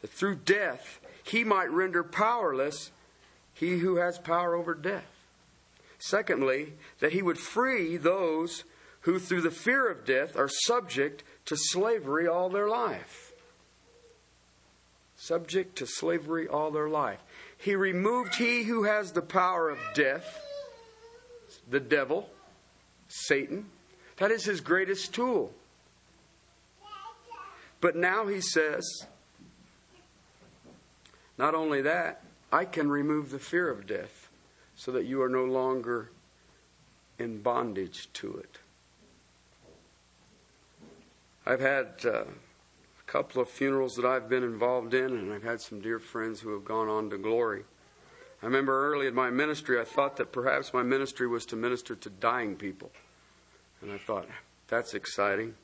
That 0.01 0.09
through 0.09 0.35
death 0.37 0.99
he 1.23 1.43
might 1.43 1.69
render 1.71 2.03
powerless 2.03 2.91
he 3.53 3.79
who 3.79 3.97
has 3.97 4.17
power 4.17 4.55
over 4.55 4.73
death. 4.73 5.05
Secondly, 5.99 6.73
that 6.99 7.11
he 7.11 7.21
would 7.21 7.37
free 7.37 7.97
those 7.97 8.63
who 9.01 9.19
through 9.19 9.41
the 9.41 9.51
fear 9.51 9.89
of 9.89 10.05
death 10.05 10.35
are 10.35 10.49
subject 10.65 11.23
to 11.45 11.55
slavery 11.55 12.27
all 12.27 12.49
their 12.49 12.67
life. 12.67 13.31
Subject 15.15 15.75
to 15.77 15.85
slavery 15.85 16.47
all 16.47 16.71
their 16.71 16.89
life. 16.89 17.19
He 17.57 17.75
removed 17.75 18.35
he 18.35 18.63
who 18.63 18.83
has 18.83 19.11
the 19.11 19.21
power 19.21 19.69
of 19.69 19.77
death, 19.93 20.43
the 21.69 21.79
devil, 21.79 22.27
Satan. 23.07 23.67
That 24.17 24.31
is 24.31 24.43
his 24.43 24.61
greatest 24.61 25.13
tool. 25.13 25.53
But 27.81 27.95
now 27.95 28.27
he 28.27 28.39
says, 28.39 29.07
not 31.37 31.55
only 31.55 31.81
that, 31.81 32.23
I 32.51 32.65
can 32.65 32.89
remove 32.89 33.31
the 33.31 33.39
fear 33.39 33.69
of 33.69 33.87
death 33.87 34.29
so 34.75 34.91
that 34.91 35.05
you 35.05 35.21
are 35.21 35.29
no 35.29 35.43
longer 35.43 36.11
in 37.17 37.41
bondage 37.41 38.07
to 38.13 38.37
it. 38.37 38.59
I've 41.45 41.59
had 41.59 41.87
uh, 42.05 42.21
a 42.21 42.25
couple 43.07 43.41
of 43.41 43.49
funerals 43.49 43.95
that 43.95 44.05
I've 44.05 44.29
been 44.29 44.43
involved 44.43 44.93
in, 44.93 45.17
and 45.17 45.33
I've 45.33 45.43
had 45.43 45.59
some 45.59 45.81
dear 45.81 45.97
friends 45.97 46.39
who 46.39 46.53
have 46.53 46.63
gone 46.63 46.87
on 46.87 47.09
to 47.09 47.17
glory. 47.17 47.63
I 48.43 48.45
remember 48.45 48.91
early 48.91 49.07
in 49.07 49.15
my 49.15 49.31
ministry, 49.31 49.79
I 49.79 49.83
thought 49.83 50.17
that 50.17 50.31
perhaps 50.31 50.73
my 50.73 50.83
ministry 50.83 51.27
was 51.27 51.45
to 51.47 51.55
minister 51.55 51.95
to 51.95 52.09
dying 52.09 52.55
people. 52.55 52.91
And 53.81 53.91
I 53.91 53.97
thought, 53.97 54.27
that's 54.67 54.93
exciting. 54.93 55.55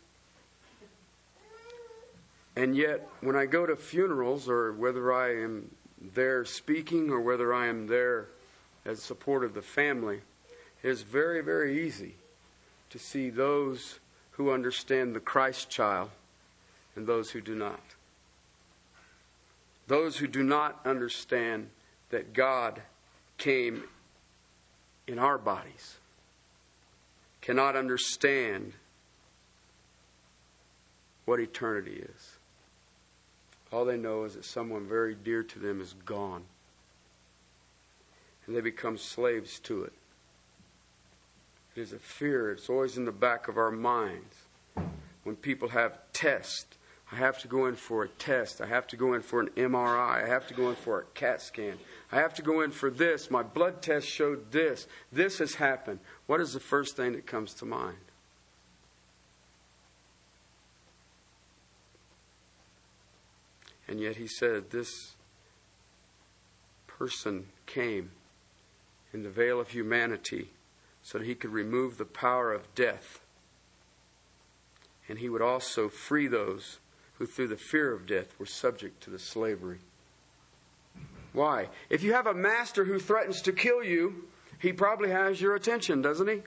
And 2.58 2.76
yet, 2.76 3.08
when 3.22 3.36
I 3.36 3.46
go 3.46 3.68
to 3.68 3.76
funerals, 3.76 4.50
or 4.50 4.74
whether 4.74 5.14
I 5.14 5.44
am 5.44 5.70
there 6.16 6.44
speaking 6.44 7.12
or 7.12 7.22
whether 7.22 7.54
I 7.54 7.68
am 7.68 7.86
there 7.86 8.30
as 8.84 9.00
support 9.00 9.44
of 9.44 9.54
the 9.54 9.62
family, 9.62 10.22
it 10.82 10.90
is 10.90 11.04
very, 11.04 11.44
very 11.44 11.86
easy 11.86 12.16
to 12.90 12.98
see 12.98 13.30
those 13.30 14.00
who 14.32 14.52
understand 14.52 15.16
the 15.16 15.20
Christ 15.20 15.70
child 15.70 16.10
and 16.96 17.06
those 17.06 17.30
who 17.30 17.42
do 17.42 17.54
not. 17.54 17.80
Those 19.86 20.18
who 20.18 20.26
do 20.26 20.42
not 20.42 20.80
understand 20.84 21.70
that 22.10 22.34
God 22.34 22.82
came 23.38 23.84
in 25.06 25.20
our 25.20 25.38
bodies 25.38 25.98
cannot 27.40 27.76
understand 27.76 28.74
what 31.26 31.40
eternity 31.40 32.04
is. 32.04 32.37
All 33.72 33.86
they 33.86 33.98
know 33.98 34.24
is 34.24 34.36
that 34.36 34.46
someone 34.46 34.88
very 34.88 35.16
dear 35.16 35.44
to 35.44 35.60
them 35.60 35.82
is 35.82 35.94
gone. 36.06 36.44
And 38.46 38.56
they 38.56 38.62
become 38.62 38.98
slaves 38.98 39.60
to 39.62 39.84
it. 39.84 39.94
It 41.76 41.82
is 41.82 41.94
a 41.94 42.00
fear, 42.00 42.52
it's 42.52 42.70
always 42.70 42.98
in 42.98 43.06
the 43.06 43.12
back 43.12 43.48
of 43.48 43.58
our 43.58 43.72
minds. 43.72 44.36
When 45.24 45.36
people 45.36 45.70
have 45.70 46.00
tests, 46.14 46.78
I 47.12 47.16
have 47.16 47.40
to 47.40 47.48
go 47.48 47.68
in 47.68 47.76
for 47.76 48.04
a 48.04 48.10
test. 48.10 48.60
I 48.60 48.66
have 48.66 48.88
to 48.88 48.98
go 48.98 49.14
in 49.14 49.22
for 49.22 49.40
an 49.40 49.50
MRI. 49.56 50.24
I 50.24 50.28
have 50.28 50.48
to 50.48 50.54
go 50.54 50.70
in 50.70 50.76
for 50.76 51.00
a 51.00 51.04
CAT 51.14 51.42
scan. 51.42 51.78
I 52.12 52.18
have 52.18 52.34
to 52.36 52.42
go 52.42 52.62
in 52.62 52.72
for 52.72 52.90
this. 52.90 53.32
My 53.32 53.44
blood 53.44 53.82
test 53.82 54.08
showed 54.08 54.52
this. 54.52 54.88
This 55.12 55.40
has 55.40 55.56
happened. 55.56 56.00
What 56.26 56.42
is 56.42 56.54
the 56.54 56.60
first 56.60 56.98
thing 56.98 57.14
that 57.14 57.26
comes 57.26 57.54
to 57.56 57.66
mind? 57.66 57.98
And 63.88 64.00
yet 64.00 64.18
he 64.18 64.28
said, 64.28 64.72
This 64.72 65.16
person 66.88 67.48
came 67.66 68.12
in 69.14 69.24
the 69.24 69.30
veil 69.30 69.60
of 69.60 69.70
humanity 69.70 70.50
so 71.02 71.18
that 71.18 71.26
he 71.26 71.36
could 71.36 71.52
remove 71.52 71.98
the 71.98 72.06
power 72.06 72.52
of 72.52 72.74
death. 72.76 73.22
And 75.08 75.20
he 75.20 75.30
would 75.30 75.42
also 75.42 75.88
free 75.88 76.28
those 76.28 76.80
who, 77.18 77.26
through 77.26 77.48
the 77.48 77.56
fear 77.56 77.94
of 77.94 78.06
death, 78.06 78.38
were 78.38 78.46
subject 78.46 79.02
to 79.04 79.10
the 79.10 79.20
slavery. 79.20 79.80
Why? 81.32 81.70
If 81.90 82.04
you 82.04 82.14
have 82.14 82.28
a 82.28 82.34
master 82.34 82.84
who 82.84 83.00
threatens 83.00 83.42
to 83.44 83.54
kill 83.54 83.84
you, 83.84 84.26
he 84.60 84.74
probably 84.74 85.12
has 85.12 85.40
your 85.40 85.56
attention, 85.56 86.02
doesn't 86.02 86.28
he? 86.28 86.42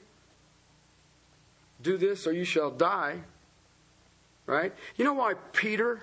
Do 1.81 1.97
this 1.97 2.27
or 2.27 2.33
you 2.33 2.45
shall 2.45 2.71
die. 2.71 3.21
Right? 4.47 4.75
You 4.97 5.05
know 5.05 5.15
why 5.15 5.35
Peter 5.53 6.03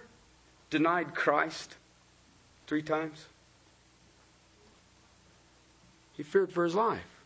denied 0.69 1.15
Christ 1.15 1.75
three 2.67 2.81
times? 2.81 3.25
He 6.13 6.23
feared 6.23 6.51
for 6.51 6.63
his 6.63 6.75
life. 6.75 7.23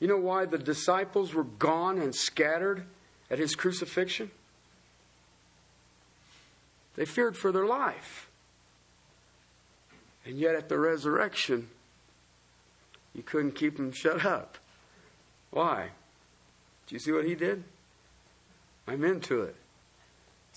You 0.00 0.08
know 0.08 0.18
why 0.18 0.44
the 0.44 0.58
disciples 0.58 1.34
were 1.34 1.44
gone 1.44 1.98
and 1.98 2.14
scattered 2.14 2.84
at 3.30 3.38
his 3.38 3.54
crucifixion? 3.54 4.30
They 6.94 7.04
feared 7.04 7.36
for 7.36 7.50
their 7.50 7.66
life. 7.66 8.28
And 10.24 10.36
yet 10.36 10.54
at 10.54 10.68
the 10.68 10.78
resurrection, 10.78 11.68
you 13.14 13.22
couldn't 13.22 13.52
keep 13.52 13.76
them 13.76 13.92
shut 13.92 14.24
up. 14.26 14.58
Why? 15.50 15.88
Do 16.86 16.94
you 16.94 16.98
see 16.98 17.12
what 17.12 17.24
he 17.24 17.34
did? 17.34 17.64
I'm 18.86 19.04
into 19.04 19.42
it. 19.42 19.56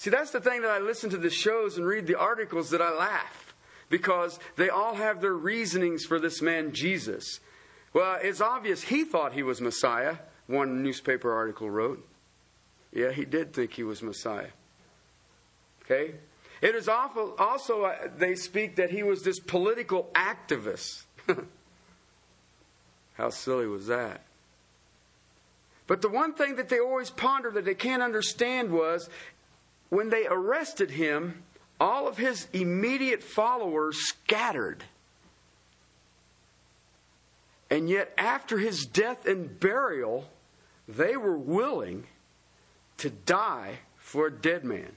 See, 0.01 0.09
that's 0.09 0.31
the 0.31 0.41
thing 0.41 0.63
that 0.63 0.71
I 0.71 0.79
listen 0.79 1.11
to 1.11 1.17
the 1.17 1.29
shows 1.29 1.77
and 1.77 1.85
read 1.85 2.07
the 2.07 2.17
articles 2.17 2.71
that 2.71 2.81
I 2.81 2.89
laugh 2.89 3.53
because 3.87 4.39
they 4.55 4.67
all 4.67 4.95
have 4.95 5.21
their 5.21 5.35
reasonings 5.35 6.05
for 6.05 6.19
this 6.19 6.41
man 6.41 6.73
Jesus. 6.73 7.39
Well, 7.93 8.17
it's 8.19 8.41
obvious 8.41 8.81
he 8.81 9.03
thought 9.03 9.33
he 9.33 9.43
was 9.43 9.61
Messiah, 9.61 10.15
one 10.47 10.81
newspaper 10.81 11.31
article 11.31 11.69
wrote. 11.69 12.03
Yeah, 12.91 13.11
he 13.11 13.25
did 13.25 13.53
think 13.53 13.73
he 13.73 13.83
was 13.83 14.01
Messiah. 14.01 14.49
Okay? 15.83 16.15
It 16.63 16.73
is 16.73 16.87
awful, 16.87 17.35
also, 17.37 17.83
uh, 17.83 18.07
they 18.17 18.33
speak 18.33 18.77
that 18.77 18.89
he 18.89 19.03
was 19.03 19.21
this 19.21 19.39
political 19.39 20.09
activist. 20.15 21.03
How 23.13 23.29
silly 23.29 23.67
was 23.67 23.85
that? 23.85 24.23
But 25.91 26.01
the 26.01 26.07
one 26.07 26.33
thing 26.33 26.55
that 26.55 26.69
they 26.69 26.79
always 26.79 27.09
ponder 27.09 27.51
that 27.51 27.65
they 27.65 27.75
can't 27.75 28.01
understand 28.01 28.71
was 28.71 29.09
when 29.91 30.09
they 30.09 30.25
arrested 30.25 30.89
him, 30.89 31.43
all 31.79 32.07
of 32.07 32.17
his 32.17 32.47
immediate 32.53 33.21
followers 33.21 33.97
scattered. 33.97 34.85
And 37.69 37.89
yet, 37.89 38.13
after 38.17 38.57
his 38.57 38.85
death 38.85 39.25
and 39.25 39.59
burial, 39.59 40.29
they 40.87 41.17
were 41.17 41.37
willing 41.37 42.05
to 42.97 43.09
die 43.09 43.79
for 43.97 44.27
a 44.27 44.31
dead 44.31 44.63
man. 44.63 44.93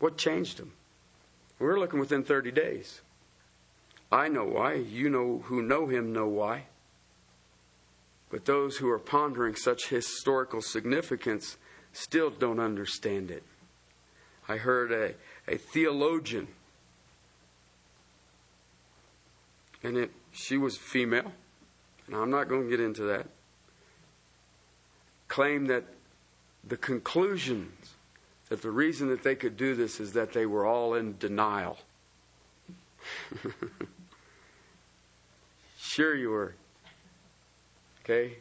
What 0.00 0.18
changed 0.18 0.58
them? 0.58 0.72
We're 1.60 1.78
looking 1.78 2.00
within 2.00 2.24
30 2.24 2.50
days. 2.50 3.00
I 4.10 4.26
know 4.26 4.44
why. 4.44 4.74
You 4.74 5.08
know 5.08 5.42
who 5.44 5.62
know 5.62 5.86
him 5.86 6.12
know 6.12 6.26
why. 6.26 6.64
But 8.28 8.44
those 8.44 8.78
who 8.78 8.88
are 8.88 8.98
pondering 8.98 9.54
such 9.54 9.88
historical 9.88 10.60
significance 10.60 11.56
still 11.92 12.30
don't 12.30 12.60
understand 12.60 13.30
it. 13.30 13.42
I 14.48 14.56
heard 14.56 14.92
a, 14.92 15.14
a 15.52 15.56
theologian, 15.56 16.48
and 19.82 19.96
it, 19.96 20.10
she 20.32 20.56
was 20.56 20.76
female. 20.76 21.32
Now, 22.08 22.22
I'm 22.22 22.30
not 22.30 22.48
going 22.48 22.64
to 22.64 22.68
get 22.68 22.80
into 22.80 23.02
that. 23.04 23.26
Claim 25.28 25.66
that 25.66 25.84
the 26.64 26.76
conclusions 26.76 27.94
that 28.52 28.60
the 28.60 28.70
reason 28.70 29.08
that 29.08 29.22
they 29.22 29.34
could 29.34 29.56
do 29.56 29.74
this 29.74 29.98
is 29.98 30.12
that 30.12 30.34
they 30.34 30.44
were 30.44 30.66
all 30.66 30.92
in 30.92 31.16
denial. 31.16 31.78
sure, 35.78 36.14
you 36.14 36.28
were. 36.28 36.54
Okay? 38.04 38.36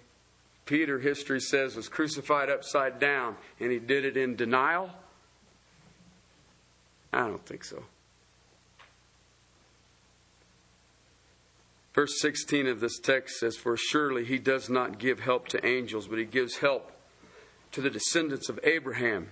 Peter, 0.71 0.99
history 0.99 1.41
says, 1.41 1.75
was 1.75 1.89
crucified 1.89 2.49
upside 2.49 2.97
down, 2.97 3.35
and 3.59 3.73
he 3.73 3.77
did 3.77 4.05
it 4.05 4.15
in 4.15 4.37
denial? 4.37 4.89
I 7.11 7.27
don't 7.27 7.45
think 7.45 7.65
so. 7.65 7.83
Verse 11.93 12.21
16 12.21 12.67
of 12.67 12.79
this 12.79 12.99
text 12.99 13.41
says, 13.41 13.57
For 13.57 13.75
surely 13.75 14.23
he 14.23 14.39
does 14.39 14.69
not 14.69 14.97
give 14.97 15.19
help 15.19 15.49
to 15.49 15.65
angels, 15.65 16.07
but 16.07 16.19
he 16.19 16.23
gives 16.23 16.59
help 16.59 16.89
to 17.73 17.81
the 17.81 17.89
descendants 17.89 18.47
of 18.47 18.57
Abraham. 18.63 19.27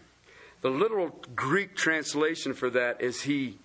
The 0.60 0.70
literal 0.70 1.22
Greek 1.36 1.74
translation 1.74 2.54
for 2.54 2.70
that 2.72 3.02
is 3.02 3.22
he 3.22 3.60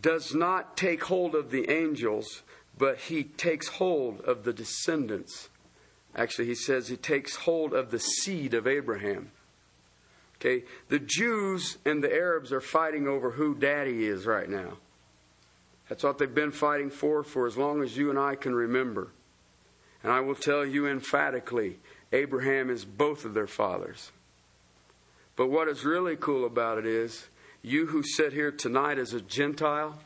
does 0.00 0.32
not 0.32 0.76
take 0.76 1.02
hold 1.02 1.34
of 1.34 1.50
the 1.50 1.68
angels, 1.72 2.44
but 2.78 2.98
he 2.98 3.24
takes 3.24 3.66
hold 3.66 4.20
of 4.20 4.44
the 4.44 4.52
descendants. 4.52 5.48
Actually, 6.16 6.46
he 6.46 6.54
says 6.54 6.88
he 6.88 6.96
takes 6.96 7.36
hold 7.36 7.74
of 7.74 7.90
the 7.90 7.98
seed 7.98 8.54
of 8.54 8.66
Abraham. 8.66 9.30
Okay, 10.40 10.64
the 10.88 10.98
Jews 10.98 11.78
and 11.84 12.02
the 12.02 12.12
Arabs 12.12 12.52
are 12.52 12.60
fighting 12.60 13.06
over 13.06 13.30
who 13.30 13.54
daddy 13.54 14.06
is 14.06 14.26
right 14.26 14.48
now. 14.48 14.78
That's 15.88 16.02
what 16.02 16.18
they've 16.18 16.34
been 16.34 16.52
fighting 16.52 16.90
for 16.90 17.22
for 17.22 17.46
as 17.46 17.56
long 17.56 17.82
as 17.82 17.96
you 17.96 18.10
and 18.10 18.18
I 18.18 18.34
can 18.34 18.54
remember. 18.54 19.08
And 20.02 20.12
I 20.12 20.20
will 20.20 20.34
tell 20.34 20.64
you 20.64 20.88
emphatically 20.88 21.78
Abraham 22.12 22.70
is 22.70 22.84
both 22.84 23.24
of 23.24 23.34
their 23.34 23.46
fathers. 23.46 24.10
But 25.36 25.48
what 25.48 25.68
is 25.68 25.84
really 25.84 26.16
cool 26.16 26.46
about 26.46 26.78
it 26.78 26.86
is 26.86 27.28
you 27.62 27.86
who 27.86 28.02
sit 28.02 28.32
here 28.32 28.50
tonight 28.50 28.98
as 28.98 29.12
a 29.12 29.20
Gentile, 29.20 29.98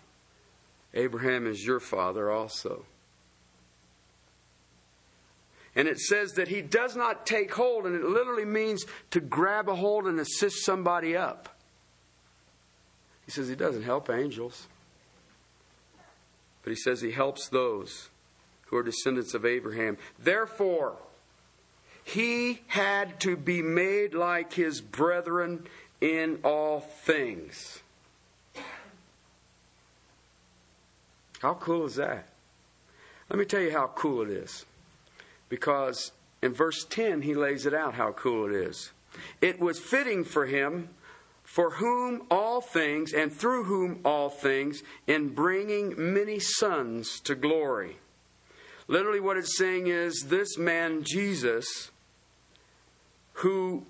Abraham 0.92 1.46
is 1.46 1.64
your 1.64 1.80
father 1.80 2.30
also. 2.30 2.84
And 5.76 5.86
it 5.86 6.00
says 6.00 6.32
that 6.32 6.48
he 6.48 6.62
does 6.62 6.96
not 6.96 7.26
take 7.26 7.54
hold, 7.54 7.86
and 7.86 7.94
it 7.94 8.04
literally 8.04 8.44
means 8.44 8.84
to 9.12 9.20
grab 9.20 9.68
a 9.68 9.74
hold 9.74 10.06
and 10.06 10.18
assist 10.18 10.64
somebody 10.64 11.16
up. 11.16 11.48
He 13.24 13.30
says 13.30 13.48
he 13.48 13.54
doesn't 13.54 13.84
help 13.84 14.10
angels, 14.10 14.66
but 16.62 16.70
he 16.70 16.76
says 16.76 17.00
he 17.00 17.12
helps 17.12 17.48
those 17.48 18.08
who 18.66 18.76
are 18.76 18.82
descendants 18.82 19.34
of 19.34 19.44
Abraham. 19.44 19.96
Therefore, 20.18 20.96
he 22.02 22.62
had 22.66 23.20
to 23.20 23.36
be 23.36 23.62
made 23.62 24.14
like 24.14 24.52
his 24.52 24.80
brethren 24.80 25.66
in 26.00 26.40
all 26.42 26.80
things. 26.80 27.80
How 31.40 31.54
cool 31.54 31.86
is 31.86 31.94
that? 31.94 32.26
Let 33.28 33.38
me 33.38 33.44
tell 33.44 33.60
you 33.60 33.70
how 33.70 33.92
cool 33.94 34.22
it 34.22 34.30
is 34.30 34.66
because 35.50 36.12
in 36.40 36.54
verse 36.54 36.86
10 36.88 37.20
he 37.20 37.34
lays 37.34 37.66
it 37.66 37.74
out 37.74 37.94
how 37.94 38.12
cool 38.12 38.46
it 38.46 38.52
is. 38.52 38.92
It 39.42 39.60
was 39.60 39.78
fitting 39.78 40.24
for 40.24 40.46
him 40.46 40.88
for 41.42 41.72
whom 41.72 42.22
all 42.30 42.60
things 42.60 43.12
and 43.12 43.32
through 43.32 43.64
whom 43.64 44.00
all 44.04 44.30
things 44.30 44.82
in 45.06 45.34
bringing 45.34 45.92
many 45.96 46.38
sons 46.38 47.20
to 47.20 47.34
glory. 47.34 47.98
Literally, 48.86 49.20
what 49.20 49.36
it's 49.36 49.58
saying 49.58 49.88
is 49.88 50.26
this 50.28 50.56
man, 50.56 51.02
Jesus, 51.02 51.90
who 53.34 53.84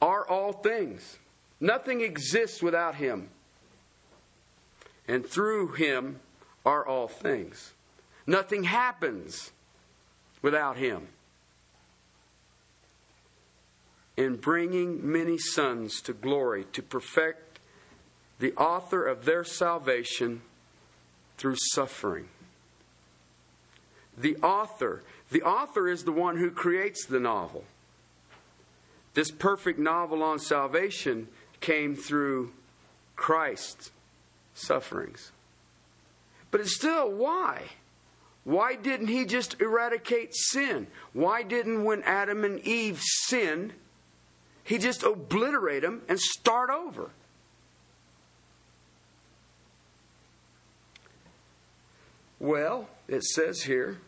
are 0.00 0.26
all 0.26 0.52
things, 0.52 1.18
nothing 1.60 2.00
exists 2.00 2.62
without 2.62 2.94
him. 2.94 3.28
And 5.06 5.26
through 5.26 5.72
him 5.72 6.20
are 6.64 6.86
all 6.86 7.08
things. 7.08 7.74
Nothing 8.26 8.64
happens 8.64 9.52
without 10.44 10.76
him. 10.76 11.08
In 14.14 14.36
bringing 14.36 15.10
many 15.10 15.38
sons 15.38 16.02
to 16.02 16.12
glory, 16.12 16.66
to 16.74 16.82
perfect 16.82 17.58
the 18.40 18.52
author 18.52 19.06
of 19.06 19.24
their 19.24 19.42
salvation 19.42 20.42
through 21.38 21.56
suffering. 21.72 22.28
The 24.18 24.36
author, 24.36 25.02
the 25.30 25.40
author 25.42 25.88
is 25.88 26.04
the 26.04 26.12
one 26.12 26.36
who 26.36 26.50
creates 26.50 27.06
the 27.06 27.20
novel. 27.20 27.64
This 29.14 29.30
perfect 29.30 29.78
novel 29.78 30.22
on 30.22 30.38
salvation 30.38 31.26
came 31.62 31.96
through 31.96 32.52
Christ's 33.16 33.90
sufferings. 34.54 35.32
But 36.50 36.60
it's 36.60 36.76
still 36.76 37.10
why? 37.10 37.62
Why 38.44 38.74
didn't 38.74 39.08
he 39.08 39.24
just 39.24 39.60
eradicate 39.60 40.34
sin? 40.34 40.86
Why 41.14 41.42
didn't, 41.42 41.84
when 41.84 42.02
Adam 42.02 42.44
and 42.44 42.60
Eve 42.60 43.00
sinned, 43.02 43.72
he 44.62 44.76
just 44.78 45.02
obliterate 45.02 45.82
them 45.82 46.02
and 46.08 46.20
start 46.20 46.68
over? 46.68 47.10
Well, 52.38 52.90
it 53.08 53.24
says 53.24 53.62
here, 53.62 53.98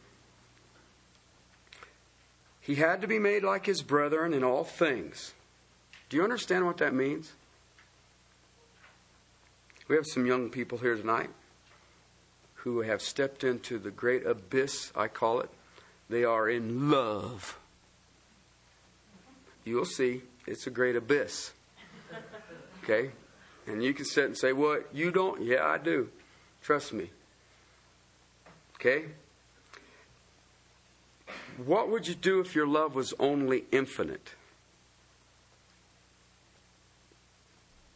he 2.61 2.75
had 2.75 3.01
to 3.01 3.07
be 3.07 3.19
made 3.19 3.43
like 3.43 3.65
his 3.65 3.81
brethren 3.81 4.35
in 4.35 4.45
all 4.45 4.65
things. 4.65 5.33
Do 6.11 6.19
you 6.19 6.23
understand 6.23 6.67
what 6.67 6.77
that 6.79 6.93
means? 6.93 7.33
We 9.89 9.97
have 9.97 10.05
some 10.07 10.27
young 10.27 10.51
people 10.51 10.77
here 10.77 10.97
tonight 10.97 11.31
who 12.67 12.81
have 12.81 13.01
stepped 13.01 13.45
into 13.45 13.79
the 13.79 13.93
great 13.93 14.27
abyss, 14.27 14.91
I 14.97 15.07
call 15.07 15.39
it. 15.39 15.49
They 16.11 16.25
are 16.25 16.51
in 16.51 16.91
love. 16.91 17.57
You'll 19.65 19.85
see, 19.85 20.23
it's 20.49 20.67
a 20.67 20.71
great 20.71 20.97
abyss. 20.97 21.53
Okay? 22.83 23.13
And 23.69 23.85
you 23.85 23.95
can 23.95 24.05
sit 24.05 24.25
and 24.25 24.37
say, 24.37 24.53
What? 24.53 24.89
You 24.93 25.13
don't? 25.13 25.43
Yeah, 25.43 25.65
I 25.65 25.79
do. 25.79 26.09
Trust 26.61 26.93
me. 26.93 27.11
Okay? 28.81 29.05
What 31.65 31.89
would 31.89 32.09
you 32.09 32.17
do 32.17 32.41
if 32.41 32.57
your 32.57 32.67
love 32.67 32.97
was 32.97 33.15
only 33.21 33.67
infinite? 33.71 34.31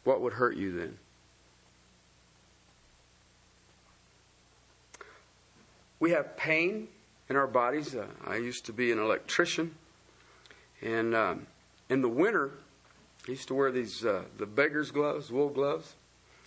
What 0.05 0.21
would 0.21 0.35
hurt 0.35 0.57
you 0.57 0.71
then? 0.79 0.99
We 6.01 6.13
have 6.13 6.35
pain 6.39 6.89
in 7.29 7.37
our 7.37 7.47
bodies. 7.47 7.95
Uh, 7.95 8.07
I 8.27 8.37
used 8.37 8.65
to 8.67 8.73
be 8.73 8.91
an 8.91 8.99
electrician, 8.99 9.75
and 10.81 11.15
um, 11.15 11.47
in 11.91 12.01
the 12.01 12.09
winter, 12.09 12.53
I 13.29 13.33
used 13.33 13.49
to 13.49 13.55
wear 13.55 13.71
these 13.71 14.03
uh, 14.05 14.23
the 14.39 14.47
beggar's 14.47 14.91
gloves, 14.91 15.31
wool 15.31 15.51
gloves, 15.51 15.95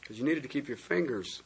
because 0.02 0.18
you 0.18 0.26
needed 0.26 0.42
to 0.42 0.50
keep 0.50 0.68
your 0.68 0.78
fingers 0.78 1.44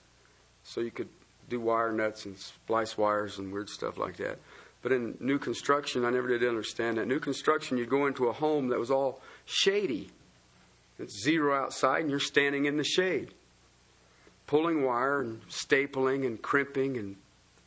so 0.63 0.79
you 0.79 0.89
could 0.89 1.09
do 1.49 1.59
wire 1.59 1.91
nuts 1.91 2.25
and 2.25 2.37
splice 2.37 2.97
wires 2.97 3.39
and 3.39 3.51
weird 3.51 3.69
stuff 3.69 3.97
like 3.97 4.15
that. 4.17 4.39
But 4.81 4.93
in 4.93 5.17
new 5.19 5.37
construction, 5.37 6.05
I 6.05 6.09
never 6.09 6.29
did 6.29 6.47
understand 6.47 6.97
that. 6.97 7.07
New 7.07 7.19
construction, 7.19 7.77
you'd 7.77 7.89
go 7.89 8.05
into 8.05 8.27
a 8.27 8.33
home 8.33 8.69
that 8.69 8.79
was 8.79 8.91
all 8.91 9.21
shady. 9.45 10.11
It's 10.97 11.21
zero 11.23 11.53
outside, 11.55 12.01
and 12.01 12.09
you're 12.09 12.19
standing 12.21 12.65
in 12.65 12.77
the 12.77 12.85
shade, 12.85 13.33
pulling 14.45 14.85
wire 14.85 15.19
and 15.19 15.41
stapling 15.49 16.25
and 16.25 16.41
crimping 16.41 16.97
and 16.97 17.17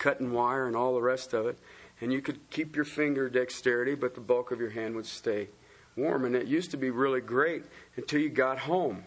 cutting 0.00 0.32
wire 0.32 0.66
and 0.66 0.74
all 0.74 0.94
the 0.94 1.00
rest 1.00 1.32
of 1.32 1.46
it. 1.46 1.56
And 2.00 2.12
you 2.12 2.20
could 2.20 2.40
keep 2.50 2.74
your 2.74 2.84
finger 2.84 3.28
dexterity, 3.28 3.94
but 3.94 4.16
the 4.16 4.20
bulk 4.20 4.50
of 4.50 4.58
your 4.58 4.70
hand 4.70 4.96
would 4.96 5.06
stay 5.06 5.48
warm. 5.96 6.24
And 6.24 6.34
it 6.34 6.48
used 6.48 6.72
to 6.72 6.76
be 6.76 6.90
really 6.90 7.20
great 7.20 7.62
until 7.94 8.20
you 8.20 8.30
got 8.30 8.58
home. 8.58 9.04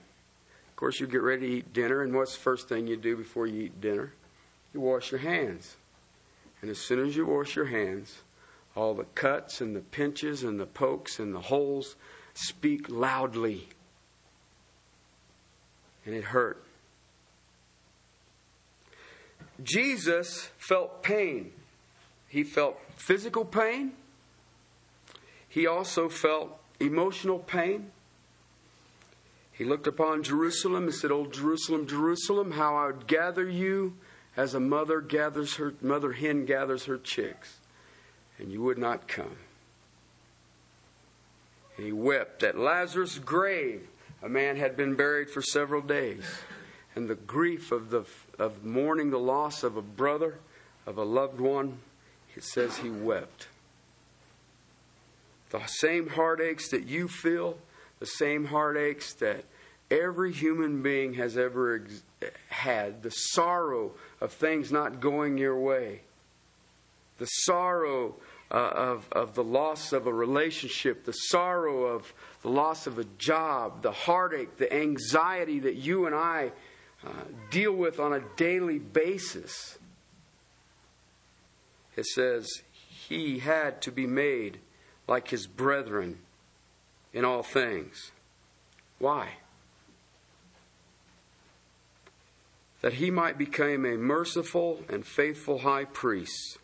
Of 0.70 0.76
course, 0.78 1.00
you 1.00 1.08
get 1.08 1.22
ready 1.22 1.48
to 1.48 1.54
eat 1.58 1.74
dinner, 1.74 2.04
and 2.04 2.14
what's 2.14 2.36
the 2.36 2.42
first 2.42 2.70
thing 2.70 2.88
you 2.88 2.96
do 2.96 3.18
before 3.18 3.48
you 3.48 3.64
eat 3.64 3.82
dinner? 3.82 4.14
You 4.74 4.80
wash 4.80 5.12
your 5.12 5.20
hands. 5.20 5.76
And 6.62 6.70
as 6.70 6.78
soon 6.78 7.06
as 7.06 7.16
you 7.16 7.26
wash 7.26 7.56
your 7.56 7.66
hands, 7.66 8.22
all 8.76 8.94
the 8.94 9.04
cuts 9.16 9.60
and 9.62 9.76
the 9.76 9.82
pinches 9.82 10.44
and 10.44 10.60
the 10.60 10.66
pokes 10.66 11.20
and 11.20 11.34
the 11.34 11.42
holes 11.42 11.96
speak 12.34 12.90
loudly. 12.90 13.68
And 16.06 16.16
it 16.16 16.24
hurt. 16.24 16.64
Jesus 19.62 20.50
felt 20.58 21.04
pain. 21.04 21.52
He 22.28 22.44
felt 22.44 22.80
physical 22.96 23.46
pain. 23.46 23.94
He 25.48 25.68
also 25.68 26.10
felt 26.10 26.58
emotional 26.80 27.40
pain. 27.40 27.92
He 29.52 29.64
looked 29.64 29.86
upon 29.86 30.24
Jerusalem 30.24 30.86
and 30.86 30.94
said, 30.94 31.12
"Oh 31.12 31.28
Jerusalem, 31.28 31.86
Jerusalem, 31.86 32.52
how 32.52 32.76
I 32.76 32.88
would 32.88 33.06
gather 33.06 33.48
you 33.48 33.96
as 34.36 34.56
a 34.56 34.60
mother 34.60 35.00
gathers 35.00 35.58
her 35.58 35.76
mother 35.80 36.14
hen 36.14 36.46
gathers 36.46 36.86
her 36.86 36.98
chicks, 36.98 37.60
and 38.40 38.52
you 38.52 38.64
would 38.64 38.80
not 38.80 39.08
come." 39.08 39.38
He 41.78 41.92
wept 41.92 42.42
at 42.42 42.58
Lazarus' 42.58 43.20
grave. 43.20 43.88
A 44.24 44.30
man 44.30 44.56
had 44.56 44.76
been 44.76 44.96
buried 44.96 45.30
for 45.30 45.42
several 45.42 45.82
days, 45.82 46.24
and 46.96 47.08
the 47.08 47.16
grief 47.16 47.72
of 47.72 47.92
the 47.92 48.06
of 48.40 48.64
mourning 48.64 49.10
the 49.10 49.20
loss 49.20 49.64
of 49.64 49.78
a 49.78 49.82
brother, 49.82 50.36
of 50.86 50.98
a 50.98 51.04
loved 51.04 51.40
one, 51.40 51.78
it 52.36 52.44
says 52.44 52.78
he 52.78 52.90
wept. 52.90 53.48
The 55.52 55.66
same 55.68 56.10
heartaches 56.10 56.70
that 56.70 56.88
you 56.88 57.08
feel, 57.08 57.58
the 58.00 58.06
same 58.06 58.46
heartaches 58.46 59.14
that 59.16 59.46
every 59.92 60.34
human 60.34 60.82
being 60.82 61.14
has 61.14 61.38
ever 61.38 61.86
ex- 61.86 62.32
had, 62.50 63.04
the 63.04 63.12
sorrow 63.12 63.92
of 64.20 64.32
things 64.32 64.72
not 64.72 65.00
going 65.00 65.38
your 65.38 65.58
way, 65.60 66.02
the 67.20 67.26
sorrow 67.26 68.16
uh, 68.50 68.56
of, 68.56 69.08
of 69.12 69.36
the 69.36 69.44
loss 69.44 69.94
of 69.94 70.08
a 70.08 70.14
relationship, 70.14 71.06
the 71.06 71.12
sorrow 71.12 71.86
of 71.86 72.12
the 72.42 72.50
loss 72.50 72.88
of 72.88 72.98
a 72.98 73.06
job, 73.18 73.82
the 73.82 73.92
heartache, 73.92 74.58
the 74.58 74.72
anxiety 74.74 75.60
that 75.60 75.76
you 75.76 76.06
and 76.06 76.16
I 76.16 76.52
uh, 77.06 77.10
deal 77.50 77.74
with 77.74 78.00
on 78.00 78.14
a 78.14 78.22
daily 78.38 78.80
basis. 78.80 79.78
It 81.96 82.06
says, 82.06 82.50
He 83.08 83.40
had 83.40 83.82
to 83.82 83.92
be 83.92 84.08
made 84.08 84.60
like 85.08 85.30
His 85.30 85.48
brethren 85.48 86.20
in 87.12 87.26
all 87.26 87.44
things. 87.44 88.12
Why? 89.00 89.30
That 92.82 92.94
He 92.94 93.12
might 93.12 93.38
become 93.38 93.86
a 93.86 93.98
merciful 93.98 94.82
and 94.90 95.06
faithful 95.06 95.60
high 95.60 95.86
priest 95.86 96.58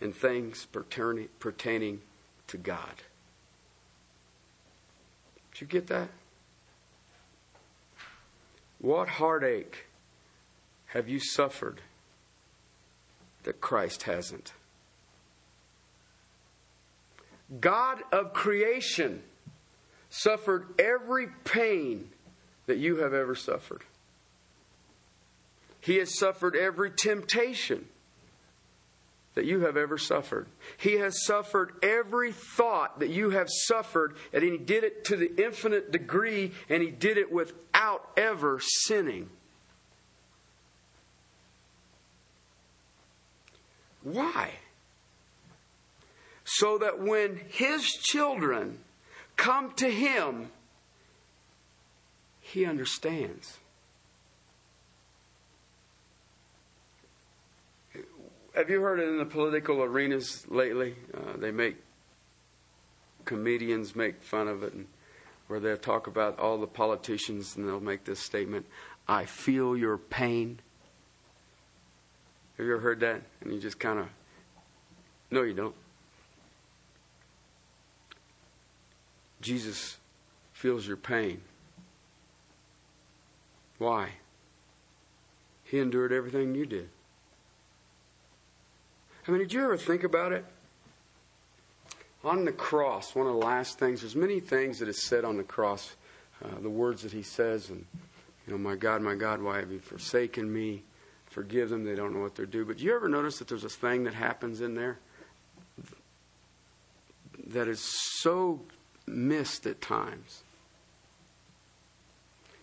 in 0.00 0.12
things 0.12 0.66
pertaining, 0.66 1.28
pertaining 1.38 2.00
to 2.48 2.58
God. 2.58 3.02
Did 5.52 5.60
you 5.62 5.66
get 5.66 5.86
that? 5.86 6.08
What 8.78 9.08
heartache 9.08 9.86
have 10.86 11.08
you 11.08 11.18
suffered 11.18 11.80
that 13.44 13.60
Christ 13.60 14.04
hasn't? 14.04 14.52
God 17.60 18.02
of 18.12 18.32
creation 18.32 19.22
suffered 20.10 20.66
every 20.78 21.28
pain 21.44 22.08
that 22.66 22.78
you 22.78 22.96
have 22.96 23.14
ever 23.14 23.34
suffered. 23.34 23.82
He 25.80 25.96
has 25.96 26.18
suffered 26.18 26.56
every 26.56 26.90
temptation 26.90 27.86
that 29.36 29.44
you 29.44 29.60
have 29.60 29.76
ever 29.76 29.98
suffered. 29.98 30.46
He 30.78 30.94
has 30.94 31.24
suffered 31.24 31.74
every 31.82 32.32
thought 32.32 33.00
that 33.00 33.10
you 33.10 33.30
have 33.30 33.48
suffered, 33.48 34.16
and 34.32 34.42
He 34.42 34.56
did 34.56 34.82
it 34.82 35.04
to 35.04 35.16
the 35.16 35.30
infinite 35.40 35.92
degree, 35.92 36.52
and 36.68 36.82
He 36.82 36.90
did 36.90 37.18
it 37.18 37.30
without 37.30 38.10
ever 38.16 38.58
sinning. 38.60 39.28
Why? 44.02 44.52
So 46.44 46.78
that 46.78 46.98
when 46.98 47.38
His 47.48 47.84
children 47.84 48.78
come 49.36 49.72
to 49.74 49.90
Him, 49.90 50.50
He 52.40 52.64
understands. 52.64 53.58
Have 58.56 58.70
you 58.70 58.80
heard 58.80 59.00
it 59.00 59.08
in 59.08 59.18
the 59.18 59.26
political 59.26 59.82
arenas 59.82 60.46
lately? 60.48 60.94
Uh, 61.12 61.36
they 61.36 61.50
make 61.50 61.76
comedians 63.26 63.94
make 63.94 64.22
fun 64.22 64.48
of 64.48 64.62
it, 64.62 64.72
and 64.72 64.86
where 65.46 65.60
they 65.60 65.76
talk 65.76 66.06
about 66.06 66.38
all 66.38 66.56
the 66.56 66.66
politicians, 66.66 67.56
and 67.56 67.68
they'll 67.68 67.80
make 67.80 68.04
this 68.04 68.18
statement: 68.18 68.64
"I 69.06 69.26
feel 69.26 69.76
your 69.76 69.98
pain." 69.98 70.60
Have 72.56 72.64
you 72.64 72.72
ever 72.72 72.80
heard 72.80 73.00
that? 73.00 73.20
And 73.42 73.52
you 73.52 73.60
just 73.60 73.78
kind 73.78 73.98
of, 73.98 74.06
no, 75.30 75.42
you 75.42 75.52
don't. 75.52 75.74
Jesus 79.42 79.98
feels 80.54 80.86
your 80.86 80.96
pain. 80.96 81.42
Why? 83.76 84.12
He 85.64 85.78
endured 85.78 86.12
everything 86.12 86.54
you 86.54 86.64
did. 86.64 86.88
I 89.26 89.32
mean, 89.32 89.40
did 89.40 89.52
you 89.52 89.64
ever 89.64 89.76
think 89.76 90.04
about 90.04 90.32
it? 90.32 90.44
On 92.22 92.44
the 92.44 92.52
cross, 92.52 93.14
one 93.14 93.26
of 93.26 93.32
the 93.32 93.38
last 93.38 93.78
things, 93.78 94.00
there's 94.00 94.16
many 94.16 94.40
things 94.40 94.78
that 94.78 94.88
is 94.88 95.06
said 95.06 95.24
on 95.24 95.36
the 95.36 95.42
cross, 95.42 95.94
uh, 96.44 96.60
the 96.60 96.70
words 96.70 97.02
that 97.02 97.12
he 97.12 97.22
says, 97.22 97.70
and, 97.70 97.84
you 98.46 98.52
know, 98.52 98.58
my 98.58 98.76
God, 98.76 99.02
my 99.02 99.14
God, 99.14 99.42
why 99.42 99.58
have 99.58 99.70
you 99.70 99.80
forsaken 99.80 100.52
me? 100.52 100.82
Forgive 101.26 101.70
them, 101.70 101.84
they 101.84 101.94
don't 101.94 102.14
know 102.14 102.20
what 102.20 102.34
they're 102.34 102.46
doing. 102.46 102.66
But 102.66 102.78
do 102.78 102.84
you 102.84 102.94
ever 102.94 103.08
notice 103.08 103.38
that 103.38 103.48
there's 103.48 103.64
a 103.64 103.68
thing 103.68 104.04
that 104.04 104.14
happens 104.14 104.60
in 104.60 104.74
there 104.74 104.98
that 107.48 107.68
is 107.68 107.80
so 108.22 108.60
missed 109.06 109.66
at 109.66 109.80
times? 109.80 110.42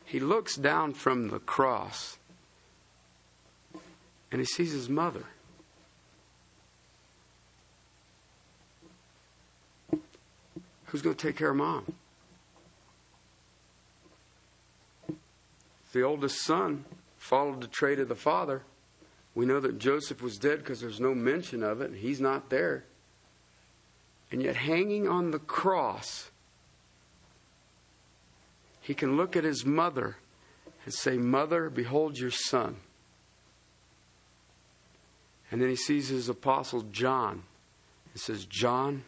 He 0.06 0.20
looks 0.20 0.56
down 0.56 0.94
from 0.94 1.30
the 1.30 1.40
cross 1.40 2.18
and 4.32 4.40
he 4.40 4.46
sees 4.46 4.72
his 4.72 4.90
mother. 4.90 5.26
Who's 10.94 11.02
going 11.02 11.16
to 11.16 11.28
take 11.28 11.38
care 11.38 11.50
of 11.50 11.56
mom? 11.56 11.92
The 15.92 16.04
oldest 16.04 16.44
son 16.44 16.86
followed 17.18 17.62
the 17.62 17.68
trade 17.68 18.00
of 18.00 18.10
the 18.10 18.16
father. 18.16 18.62
We 19.34 19.48
know 19.48 19.60
that 19.60 19.80
Joseph 19.80 20.22
was 20.22 20.38
dead 20.38 20.60
because 20.60 20.82
there's 20.82 21.00
no 21.00 21.16
mention 21.16 21.64
of 21.64 21.82
it. 21.82 21.96
He's 21.96 22.22
not 22.22 22.52
there. 22.52 22.84
And 24.32 24.44
yet, 24.44 24.56
hanging 24.56 25.08
on 25.08 25.32
the 25.32 25.40
cross, 25.40 26.30
he 28.80 28.94
can 28.94 29.18
look 29.18 29.36
at 29.36 29.44
his 29.44 29.66
mother 29.66 30.18
and 30.86 30.94
say, 30.94 31.18
Mother, 31.18 31.72
behold 31.72 32.20
your 32.20 32.30
son. 32.30 32.76
And 35.50 35.60
then 35.60 35.70
he 35.70 35.76
sees 35.76 36.10
his 36.10 36.30
apostle 36.30 36.84
John 36.84 37.42
and 38.14 38.22
says, 38.22 38.46
John, 38.46 39.04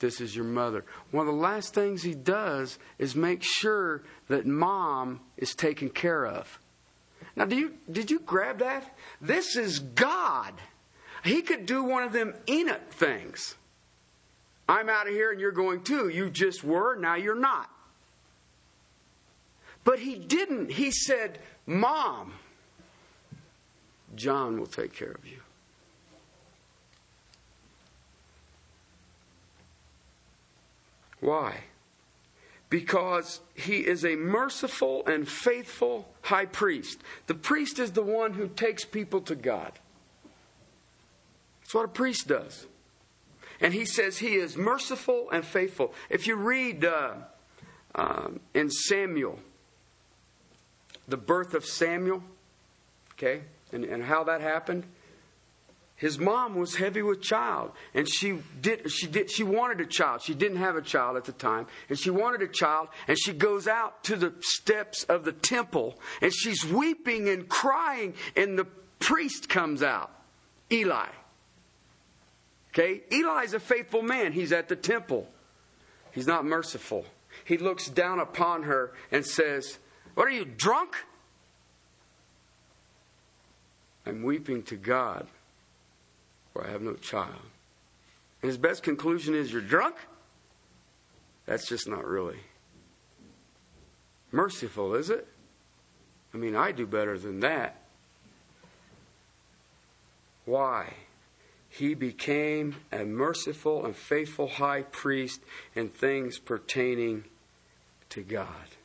this 0.00 0.20
is 0.20 0.34
your 0.34 0.46
mother. 0.46 0.84
One 1.10 1.28
of 1.28 1.32
the 1.32 1.40
last 1.40 1.74
things 1.74 2.02
he 2.02 2.14
does 2.14 2.78
is 2.98 3.14
make 3.14 3.42
sure 3.42 4.02
that 4.28 4.46
mom 4.46 5.20
is 5.36 5.54
taken 5.54 5.90
care 5.90 6.26
of. 6.26 6.58
Now, 7.36 7.44
do 7.44 7.56
you, 7.56 7.74
did 7.90 8.10
you 8.10 8.18
grab 8.20 8.58
that? 8.58 8.96
This 9.20 9.56
is 9.56 9.78
God. 9.78 10.54
He 11.22 11.42
could 11.42 11.66
do 11.66 11.84
one 11.84 12.02
of 12.02 12.12
them 12.12 12.34
Enoch 12.48 12.90
things. 12.90 13.54
I'm 14.68 14.88
out 14.88 15.06
of 15.06 15.12
here 15.12 15.30
and 15.32 15.40
you're 15.40 15.52
going 15.52 15.82
too. 15.82 16.08
You 16.08 16.30
just 16.30 16.64
were, 16.64 16.96
now 16.96 17.16
you're 17.16 17.38
not. 17.38 17.68
But 19.84 19.98
he 19.98 20.16
didn't. 20.16 20.70
He 20.70 20.90
said, 20.90 21.38
Mom, 21.66 22.32
John 24.14 24.58
will 24.58 24.66
take 24.66 24.92
care 24.92 25.12
of 25.12 25.26
you. 25.26 25.40
Why? 31.20 31.60
Because 32.68 33.40
he 33.54 33.78
is 33.78 34.04
a 34.04 34.16
merciful 34.16 35.06
and 35.06 35.28
faithful 35.28 36.08
high 36.22 36.46
priest. 36.46 37.00
The 37.26 37.34
priest 37.34 37.78
is 37.78 37.92
the 37.92 38.02
one 38.02 38.34
who 38.34 38.48
takes 38.48 38.84
people 38.84 39.20
to 39.22 39.34
God. 39.34 39.72
That's 41.60 41.74
what 41.74 41.84
a 41.84 41.88
priest 41.88 42.28
does. 42.28 42.66
And 43.60 43.74
he 43.74 43.84
says 43.84 44.18
he 44.18 44.36
is 44.36 44.56
merciful 44.56 45.28
and 45.30 45.44
faithful. 45.44 45.92
If 46.08 46.26
you 46.26 46.36
read 46.36 46.84
uh, 46.84 47.14
uh, 47.94 48.28
in 48.54 48.70
Samuel, 48.70 49.38
the 51.06 51.18
birth 51.18 51.54
of 51.54 51.64
Samuel, 51.64 52.22
okay, 53.12 53.42
and, 53.72 53.84
and 53.84 54.02
how 54.02 54.24
that 54.24 54.40
happened, 54.40 54.84
his 56.00 56.18
mom 56.18 56.54
was 56.54 56.76
heavy 56.76 57.02
with 57.02 57.20
child 57.20 57.72
and 57.92 58.08
she 58.08 58.38
did 58.62 58.90
she 58.90 59.06
did 59.06 59.30
she 59.30 59.42
wanted 59.42 59.82
a 59.82 59.86
child. 59.86 60.22
She 60.22 60.32
didn't 60.32 60.56
have 60.56 60.74
a 60.74 60.80
child 60.80 61.18
at 61.18 61.26
the 61.26 61.32
time 61.32 61.66
and 61.90 61.98
she 61.98 62.08
wanted 62.08 62.40
a 62.40 62.48
child 62.48 62.88
and 63.06 63.18
she 63.20 63.34
goes 63.34 63.68
out 63.68 64.02
to 64.04 64.16
the 64.16 64.32
steps 64.40 65.04
of 65.04 65.26
the 65.26 65.32
temple 65.32 66.00
and 66.22 66.32
she's 66.32 66.64
weeping 66.64 67.28
and 67.28 67.46
crying 67.46 68.14
and 68.34 68.58
the 68.58 68.64
priest 68.98 69.50
comes 69.50 69.82
out 69.82 70.10
Eli. 70.72 71.08
Okay? 72.70 73.02
Eli's 73.12 73.52
a 73.52 73.60
faithful 73.60 74.00
man. 74.00 74.32
He's 74.32 74.52
at 74.52 74.68
the 74.68 74.76
temple. 74.76 75.28
He's 76.12 76.26
not 76.26 76.46
merciful. 76.46 77.04
He 77.44 77.58
looks 77.58 77.90
down 77.90 78.20
upon 78.20 78.62
her 78.62 78.94
and 79.12 79.26
says 79.26 79.78
what 80.14 80.26
are 80.26 80.30
you 80.30 80.46
drunk? 80.46 80.96
I'm 84.06 84.22
weeping 84.22 84.62
to 84.62 84.76
god 84.76 85.26
I 86.66 86.70
have 86.70 86.82
no 86.82 86.94
child. 86.94 87.34
And 88.42 88.48
his 88.48 88.58
best 88.58 88.82
conclusion 88.82 89.34
is, 89.34 89.52
You're 89.52 89.60
drunk? 89.60 89.96
That's 91.46 91.68
just 91.68 91.88
not 91.88 92.04
really 92.04 92.38
merciful, 94.32 94.94
is 94.94 95.10
it? 95.10 95.26
I 96.32 96.36
mean, 96.36 96.54
I 96.54 96.72
do 96.72 96.86
better 96.86 97.18
than 97.18 97.40
that. 97.40 97.82
Why? 100.44 100.94
He 101.68 101.94
became 101.94 102.76
a 102.92 103.04
merciful 103.04 103.84
and 103.84 103.94
faithful 103.94 104.48
high 104.48 104.82
priest 104.82 105.40
in 105.74 105.88
things 105.88 106.38
pertaining 106.38 107.24
to 108.10 108.22
God. 108.22 108.76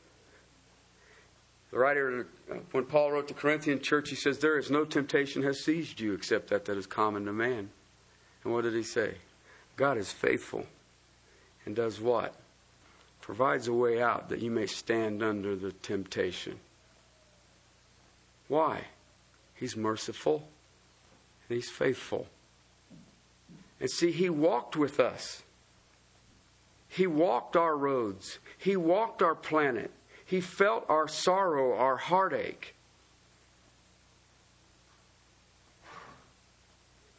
The 1.75 1.81
writer, 1.81 2.25
uh, 2.49 2.53
when 2.71 2.85
Paul 2.85 3.11
wrote 3.11 3.27
the 3.27 3.33
Corinthian 3.33 3.81
church, 3.81 4.09
he 4.09 4.15
says, 4.15 4.39
There 4.39 4.57
is 4.57 4.71
no 4.71 4.85
temptation 4.85 5.43
has 5.43 5.59
seized 5.59 5.99
you 5.99 6.13
except 6.13 6.47
that 6.47 6.63
that 6.63 6.77
is 6.77 6.87
common 6.87 7.25
to 7.25 7.33
man. 7.33 7.69
And 8.45 8.53
what 8.53 8.61
did 8.63 8.73
he 8.73 8.81
say? 8.81 9.15
God 9.75 9.97
is 9.97 10.09
faithful 10.09 10.67
and 11.65 11.75
does 11.75 11.99
what? 11.99 12.33
Provides 13.19 13.67
a 13.67 13.73
way 13.73 14.01
out 14.01 14.29
that 14.29 14.41
you 14.41 14.51
may 14.51 14.67
stand 14.67 15.21
under 15.21 15.53
the 15.53 15.73
temptation. 15.73 16.61
Why? 18.47 18.85
He's 19.53 19.75
merciful 19.75 20.47
and 21.49 21.57
he's 21.57 21.69
faithful. 21.69 22.27
And 23.81 23.89
see, 23.89 24.13
he 24.13 24.29
walked 24.29 24.77
with 24.77 25.01
us. 25.01 25.43
He 26.87 27.05
walked 27.05 27.57
our 27.57 27.75
roads. 27.75 28.39
He 28.57 28.77
walked 28.77 29.21
our 29.21 29.35
planet. 29.35 29.91
He 30.25 30.41
felt 30.41 30.85
our 30.89 31.07
sorrow, 31.07 31.75
our 31.77 31.97
heartache. 31.97 32.73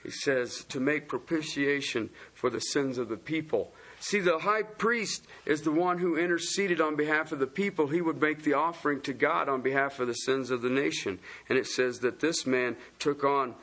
He 0.02 0.10
says, 0.10 0.64
to 0.68 0.78
make 0.78 1.08
propitiation 1.08 2.10
for 2.34 2.50
the 2.50 2.60
sins 2.60 2.98
of 2.98 3.08
the 3.08 3.16
people. 3.16 3.72
See, 3.98 4.20
the 4.20 4.38
high 4.38 4.62
priest 4.62 5.26
is 5.46 5.62
the 5.62 5.72
one 5.72 5.98
who 5.98 6.16
interceded 6.16 6.80
on 6.80 6.96
behalf 6.96 7.32
of 7.32 7.38
the 7.38 7.46
people. 7.46 7.88
He 7.88 8.00
would 8.00 8.20
make 8.20 8.42
the 8.42 8.52
offering 8.52 9.00
to 9.02 9.12
God 9.12 9.48
on 9.48 9.62
behalf 9.62 9.98
of 9.98 10.06
the 10.06 10.14
sins 10.14 10.50
of 10.50 10.62
the 10.62 10.70
nation. 10.70 11.18
And 11.48 11.58
it 11.58 11.66
says 11.66 12.00
that 12.00 12.20
this 12.20 12.46
man 12.46 12.76
took 12.98 13.24
on 13.24 13.54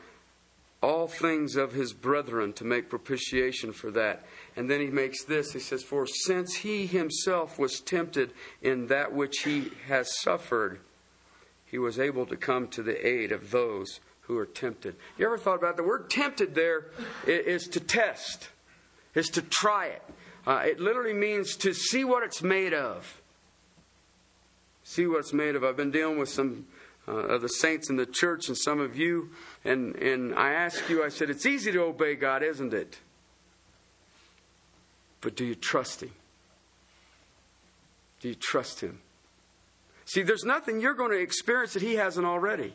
all 0.83 1.07
things 1.07 1.55
of 1.55 1.71
his 1.71 1.93
brethren 1.93 2.51
to 2.51 2.65
make 2.65 2.89
propitiation 2.89 3.71
for 3.71 3.89
that. 3.91 4.25
And 4.57 4.69
then 4.69 4.81
he 4.81 4.87
makes 4.87 5.23
this 5.23 5.53
he 5.53 5.59
says, 5.59 5.81
For 5.81 6.05
since 6.05 6.55
he 6.55 6.85
himself 6.85 7.57
was 7.57 7.79
tempted 7.79 8.33
in 8.61 8.87
that 8.87 9.13
which 9.13 9.39
he 9.39 9.71
has 9.87 10.19
suffered, 10.19 10.81
he 11.65 11.77
was 11.77 11.97
able 11.97 12.25
to 12.25 12.35
come 12.35 12.67
to 12.67 12.83
the 12.83 13.07
aid 13.07 13.31
of 13.31 13.49
those 13.49 14.01
who 14.21 14.37
are 14.37 14.45
tempted. 14.45 14.95
You 15.17 15.25
ever 15.25 15.37
thought 15.37 15.55
about 15.55 15.77
the 15.77 15.83
word 15.83 16.09
tempted 16.09 16.53
there 16.53 16.87
is 17.25 17.67
to 17.69 17.79
test, 17.79 18.49
is 19.15 19.29
to 19.29 19.41
try 19.41 19.87
it. 19.87 20.01
Uh, 20.45 20.63
it 20.65 20.79
literally 20.81 21.13
means 21.13 21.55
to 21.55 21.73
see 21.73 22.03
what 22.03 22.23
it's 22.23 22.43
made 22.43 22.73
of. 22.73 23.21
See 24.83 25.07
what 25.07 25.19
it's 25.19 25.33
made 25.33 25.55
of. 25.55 25.63
I've 25.63 25.77
been 25.77 25.91
dealing 25.91 26.19
with 26.19 26.27
some 26.27 26.67
uh, 27.07 27.11
of 27.11 27.41
the 27.41 27.49
saints 27.49 27.89
in 27.89 27.97
the 27.97 28.05
church 28.05 28.47
and 28.47 28.57
some 28.57 28.79
of 28.79 28.95
you, 28.95 29.29
and, 29.65 29.95
and 29.95 30.33
I 30.35 30.53
ask 30.53 30.89
you, 30.89 31.03
I 31.03 31.09
said, 31.09 31.29
it's 31.29 31.45
easy 31.45 31.71
to 31.71 31.83
obey 31.83 32.15
God, 32.15 32.43
isn't 32.43 32.73
it? 32.73 32.99
But 35.21 35.35
do 35.35 35.45
you 35.45 35.55
trust 35.55 36.01
Him? 36.01 36.11
Do 38.19 38.29
you 38.29 38.35
trust 38.35 38.81
Him? 38.81 38.99
See, 40.05 40.21
there's 40.21 40.43
nothing 40.43 40.81
you're 40.81 40.93
going 40.93 41.11
to 41.11 41.19
experience 41.19 41.73
that 41.73 41.81
He 41.81 41.95
hasn't 41.95 42.25
already. 42.25 42.73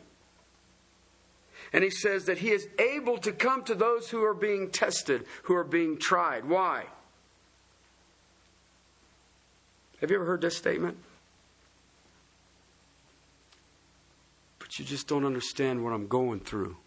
And 1.71 1.83
he 1.83 1.89
says 1.89 2.25
that 2.25 2.39
he 2.39 2.49
is 2.49 2.67
able 2.79 3.17
to 3.19 3.31
come 3.31 3.63
to 3.65 3.75
those 3.75 4.09
who 4.09 4.23
are 4.23 4.33
being 4.33 4.71
tested, 4.71 5.25
who 5.43 5.55
are 5.55 5.63
being 5.63 5.97
tried. 5.97 6.45
Why? 6.45 6.85
Have 10.01 10.09
you 10.09 10.15
ever 10.15 10.25
heard 10.25 10.41
this 10.41 10.57
statement? 10.57 10.97
You 14.79 14.85
just 14.85 15.07
don't 15.07 15.25
understand 15.25 15.83
what 15.83 15.93
I'm 15.93 16.07
going 16.07 16.39
through. 16.39 16.77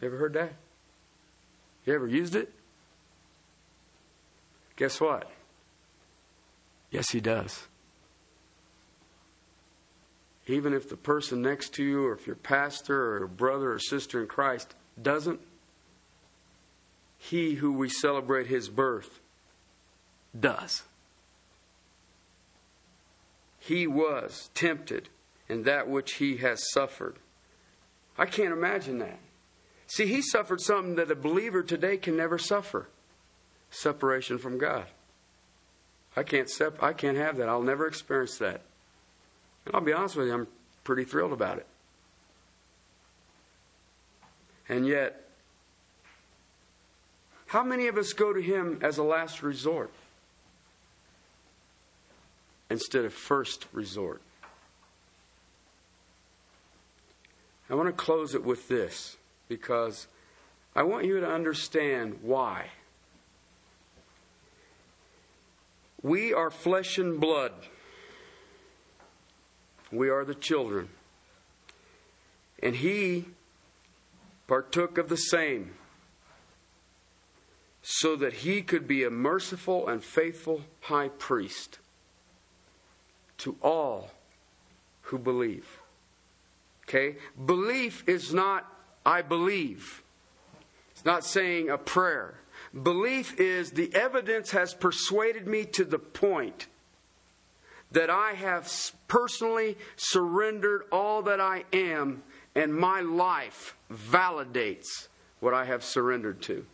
You 0.00 0.08
ever 0.08 0.16
heard 0.16 0.34
that? 0.34 0.52
You 1.86 1.94
ever 1.94 2.06
used 2.06 2.34
it? 2.34 2.52
Guess 4.76 5.00
what? 5.00 5.30
Yes, 6.90 7.10
he 7.10 7.20
does 7.20 7.66
even 10.46 10.74
if 10.74 10.88
the 10.88 10.96
person 10.96 11.42
next 11.42 11.74
to 11.74 11.84
you, 11.84 12.06
or 12.06 12.12
if 12.12 12.26
your 12.26 12.36
pastor, 12.36 13.22
or 13.22 13.26
brother, 13.26 13.72
or 13.72 13.78
sister 13.78 14.20
in 14.20 14.26
Christ 14.26 14.74
doesn't, 15.00 15.40
he 17.18 17.54
who 17.54 17.72
we 17.72 17.88
celebrate 17.88 18.46
his 18.46 18.68
birth 18.68 19.20
does. 20.38 20.82
He 23.66 23.86
was 23.86 24.50
tempted 24.54 25.08
in 25.48 25.62
that 25.62 25.88
which 25.88 26.16
he 26.16 26.36
has 26.36 26.70
suffered. 26.70 27.16
I 28.18 28.26
can't 28.26 28.52
imagine 28.52 28.98
that. 28.98 29.18
See, 29.86 30.06
he 30.06 30.20
suffered 30.20 30.60
something 30.60 30.96
that 30.96 31.10
a 31.10 31.14
believer 31.14 31.62
today 31.62 31.96
can 31.96 32.14
never 32.14 32.36
suffer 32.36 32.88
separation 33.70 34.36
from 34.36 34.58
God. 34.58 34.84
I 36.14 36.24
can't, 36.24 36.50
sep- 36.50 36.82
I 36.82 36.92
can't 36.92 37.16
have 37.16 37.38
that. 37.38 37.48
I'll 37.48 37.62
never 37.62 37.86
experience 37.86 38.36
that. 38.36 38.60
And 39.64 39.74
I'll 39.74 39.80
be 39.80 39.94
honest 39.94 40.16
with 40.16 40.26
you, 40.26 40.34
I'm 40.34 40.46
pretty 40.84 41.04
thrilled 41.04 41.32
about 41.32 41.56
it. 41.56 41.66
And 44.68 44.86
yet, 44.86 45.26
how 47.46 47.64
many 47.64 47.86
of 47.86 47.96
us 47.96 48.12
go 48.12 48.34
to 48.34 48.42
Him 48.42 48.80
as 48.82 48.98
a 48.98 49.02
last 49.02 49.42
resort 49.42 49.90
instead 52.74 53.04
of 53.04 53.14
first 53.14 53.66
resort? 53.72 54.20
I 57.70 57.74
want 57.76 57.86
to 57.86 57.92
close 57.92 58.34
it 58.34 58.44
with 58.44 58.66
this 58.66 59.16
because 59.48 60.08
I 60.74 60.82
want 60.82 61.04
you 61.04 61.20
to 61.20 61.26
understand 61.26 62.18
why. 62.20 62.66
We 66.02 66.34
are 66.34 66.50
flesh 66.50 66.98
and 66.98 67.20
blood. 67.20 67.52
We 69.92 70.10
are 70.10 70.24
the 70.24 70.34
children. 70.34 70.88
And 72.60 72.74
he 72.74 73.26
partook 74.48 74.98
of 74.98 75.08
the 75.08 75.16
same 75.16 75.74
so 77.82 78.16
that 78.16 78.32
he 78.32 78.62
could 78.62 78.88
be 78.88 79.04
a 79.04 79.10
merciful 79.10 79.86
and 79.86 80.02
faithful 80.02 80.62
high 80.80 81.08
priest 81.08 81.78
to 83.38 83.56
all 83.62 84.10
who 85.02 85.18
believe. 85.18 85.80
Okay? 86.88 87.16
Belief 87.44 88.04
is 88.06 88.32
not, 88.32 88.70
I 89.04 89.22
believe. 89.22 90.02
It's 90.92 91.04
not 91.04 91.24
saying 91.24 91.70
a 91.70 91.78
prayer. 91.78 92.34
Belief 92.82 93.38
is 93.38 93.72
the 93.72 93.94
evidence 93.94 94.50
has 94.50 94.74
persuaded 94.74 95.46
me 95.46 95.64
to 95.66 95.84
the 95.84 95.98
point 95.98 96.66
that 97.92 98.10
I 98.10 98.32
have 98.32 98.70
personally 99.06 99.78
surrendered 99.96 100.82
all 100.90 101.22
that 101.22 101.40
I 101.40 101.64
am, 101.72 102.22
and 102.54 102.74
my 102.74 103.00
life 103.00 103.76
validates 103.92 105.08
what 105.40 105.54
I 105.54 105.64
have 105.64 105.84
surrendered 105.84 106.42
to. 106.42 106.66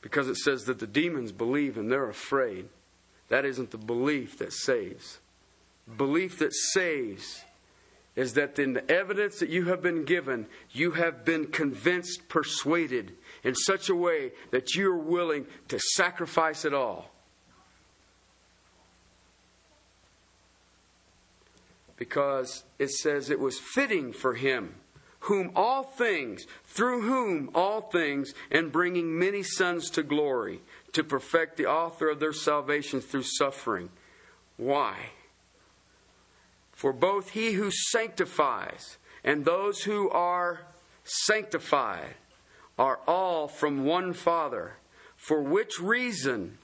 Because 0.00 0.28
it 0.28 0.36
says 0.36 0.64
that 0.64 0.78
the 0.78 0.86
demons 0.86 1.32
believe 1.32 1.76
and 1.76 1.90
they're 1.90 2.08
afraid. 2.08 2.68
That 3.34 3.46
isn't 3.46 3.72
the 3.72 3.78
belief 3.78 4.38
that 4.38 4.52
saves. 4.52 5.18
Belief 5.96 6.38
that 6.38 6.54
saves 6.54 7.42
is 8.14 8.34
that 8.34 8.60
in 8.60 8.74
the 8.74 8.88
evidence 8.88 9.40
that 9.40 9.48
you 9.48 9.64
have 9.64 9.82
been 9.82 10.04
given, 10.04 10.46
you 10.70 10.92
have 10.92 11.24
been 11.24 11.48
convinced, 11.48 12.28
persuaded 12.28 13.10
in 13.42 13.56
such 13.56 13.88
a 13.88 13.94
way 13.96 14.30
that 14.52 14.76
you 14.76 14.88
are 14.88 14.96
willing 14.96 15.46
to 15.66 15.80
sacrifice 15.80 16.64
it 16.64 16.72
all 16.72 17.10
because 21.96 22.62
it 22.78 22.90
says 22.90 23.30
it 23.30 23.40
was 23.40 23.58
fitting 23.58 24.12
for 24.12 24.34
him, 24.34 24.76
whom 25.18 25.50
all 25.56 25.82
things, 25.82 26.46
through 26.66 27.02
whom 27.02 27.50
all 27.52 27.80
things, 27.80 28.32
and 28.52 28.70
bringing 28.70 29.18
many 29.18 29.42
sons 29.42 29.90
to 29.90 30.04
glory, 30.04 30.60
to 30.94 31.04
perfect 31.04 31.56
the 31.56 31.66
author 31.66 32.08
of 32.08 32.20
their 32.20 32.32
salvation 32.32 33.00
through 33.00 33.24
suffering. 33.24 33.90
Why? 34.56 34.96
For 36.72 36.92
both 36.92 37.30
he 37.30 37.52
who 37.52 37.70
sanctifies 37.70 38.98
and 39.22 39.44
those 39.44 39.82
who 39.82 40.10
are 40.10 40.62
sanctified 41.04 42.14
are 42.78 43.00
all 43.06 43.48
from 43.48 43.84
one 43.84 44.12
Father, 44.12 44.76
for 45.16 45.40
which 45.40 45.80
reason 45.80 46.58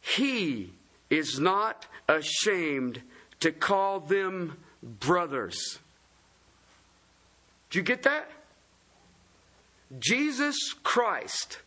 he 0.00 0.72
is 1.10 1.38
not 1.38 1.86
ashamed 2.08 3.02
to 3.40 3.50
call 3.50 4.00
them 4.00 4.58
brothers. 4.82 5.78
Do 7.70 7.78
you 7.78 7.82
get 7.82 8.02
that? 8.02 8.30
Jesus 9.98 10.56
Christ 10.82 11.58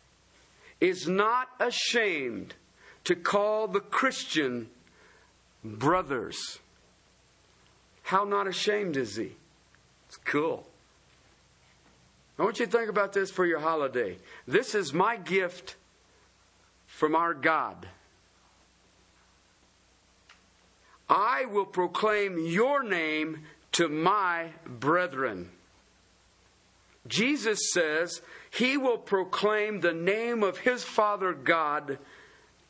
is 0.80 1.08
not 1.08 1.48
ashamed 1.60 2.54
to 3.06 3.16
call 3.16 3.68
the 3.68 3.80
Christian 3.80 4.70
brothers. 5.64 6.60
How 8.04 8.24
not 8.24 8.48
ashamed 8.48 8.98
is 8.98 9.16
he? 9.16 9.32
It's 10.08 10.18
cool. 10.18 10.68
I 12.38 12.44
want 12.44 12.60
you 12.60 12.66
to 12.66 12.72
think 12.72 12.90
about 12.90 13.14
this 13.14 13.32
for 13.32 13.46
your 13.46 13.60
holiday. 13.60 14.18
This 14.48 14.76
is 14.76 14.94
my 14.94 15.16
gift 15.16 15.76
from 16.86 17.16
our 17.16 17.34
God. 17.34 17.88
I 21.10 21.46
will 21.46 21.66
proclaim 21.66 22.46
your 22.46 22.84
name 22.84 23.44
to 23.74 23.88
my 23.88 24.50
brethren. 24.66 25.50
Jesus 27.08 27.72
says 27.72 28.22
he 28.50 28.78
will 28.78 28.98
proclaim 28.98 29.80
the 29.80 29.94
name 29.94 30.44
of 30.44 30.60
his 30.60 30.84
Father 30.84 31.34
God 31.34 32.00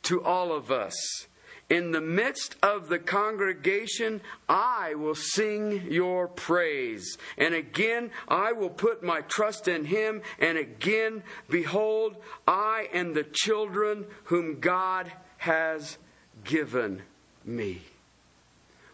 to 0.02 0.22
all 0.22 0.52
of 0.52 0.70
us. 0.70 1.26
In 1.68 1.90
the 1.90 2.00
midst 2.00 2.54
of 2.62 2.88
the 2.88 2.98
congregation, 3.00 4.20
I 4.48 4.94
will 4.94 5.16
sing 5.16 5.90
your 5.90 6.28
praise. 6.28 7.18
And 7.36 7.54
again, 7.54 8.12
I 8.28 8.52
will 8.52 8.70
put 8.70 9.02
my 9.02 9.22
trust 9.22 9.66
in 9.66 9.84
him. 9.84 10.22
And 10.38 10.58
again, 10.58 11.24
behold, 11.48 12.16
I 12.46 12.88
and 12.92 13.16
the 13.16 13.24
children 13.24 14.06
whom 14.24 14.60
God 14.60 15.10
has 15.38 15.98
given 16.44 17.02
me. 17.44 17.82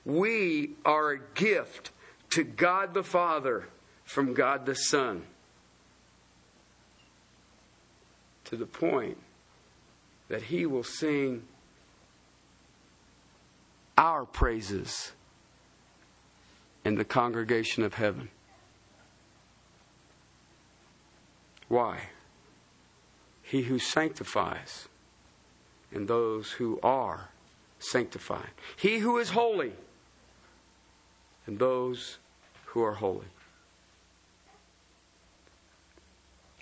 We 0.07 0.71
are 0.85 1.11
a 1.11 1.21
gift 1.35 1.91
to 2.31 2.43
God 2.43 2.95
the 2.95 3.05
Father 3.05 3.69
from 4.05 4.33
God 4.33 4.65
the 4.65 4.75
Son. 4.75 5.25
To 8.53 8.59
the 8.59 8.67
point 8.67 9.17
that 10.29 10.43
he 10.43 10.67
will 10.67 10.83
sing 10.83 11.45
our 13.97 14.27
praises 14.27 15.13
in 16.85 16.97
the 16.97 17.05
congregation 17.07 17.83
of 17.83 17.95
heaven. 17.95 18.29
Why? 21.69 22.11
He 23.41 23.63
who 23.63 23.79
sanctifies 23.79 24.87
and 25.91 26.07
those 26.07 26.51
who 26.51 26.79
are 26.83 27.31
sanctified. 27.79 28.51
He 28.77 28.99
who 28.99 29.17
is 29.17 29.31
holy 29.31 29.73
and 31.47 31.59
those 31.59 32.19
who 32.67 32.83
are 32.83 32.93
holy. 32.93 33.33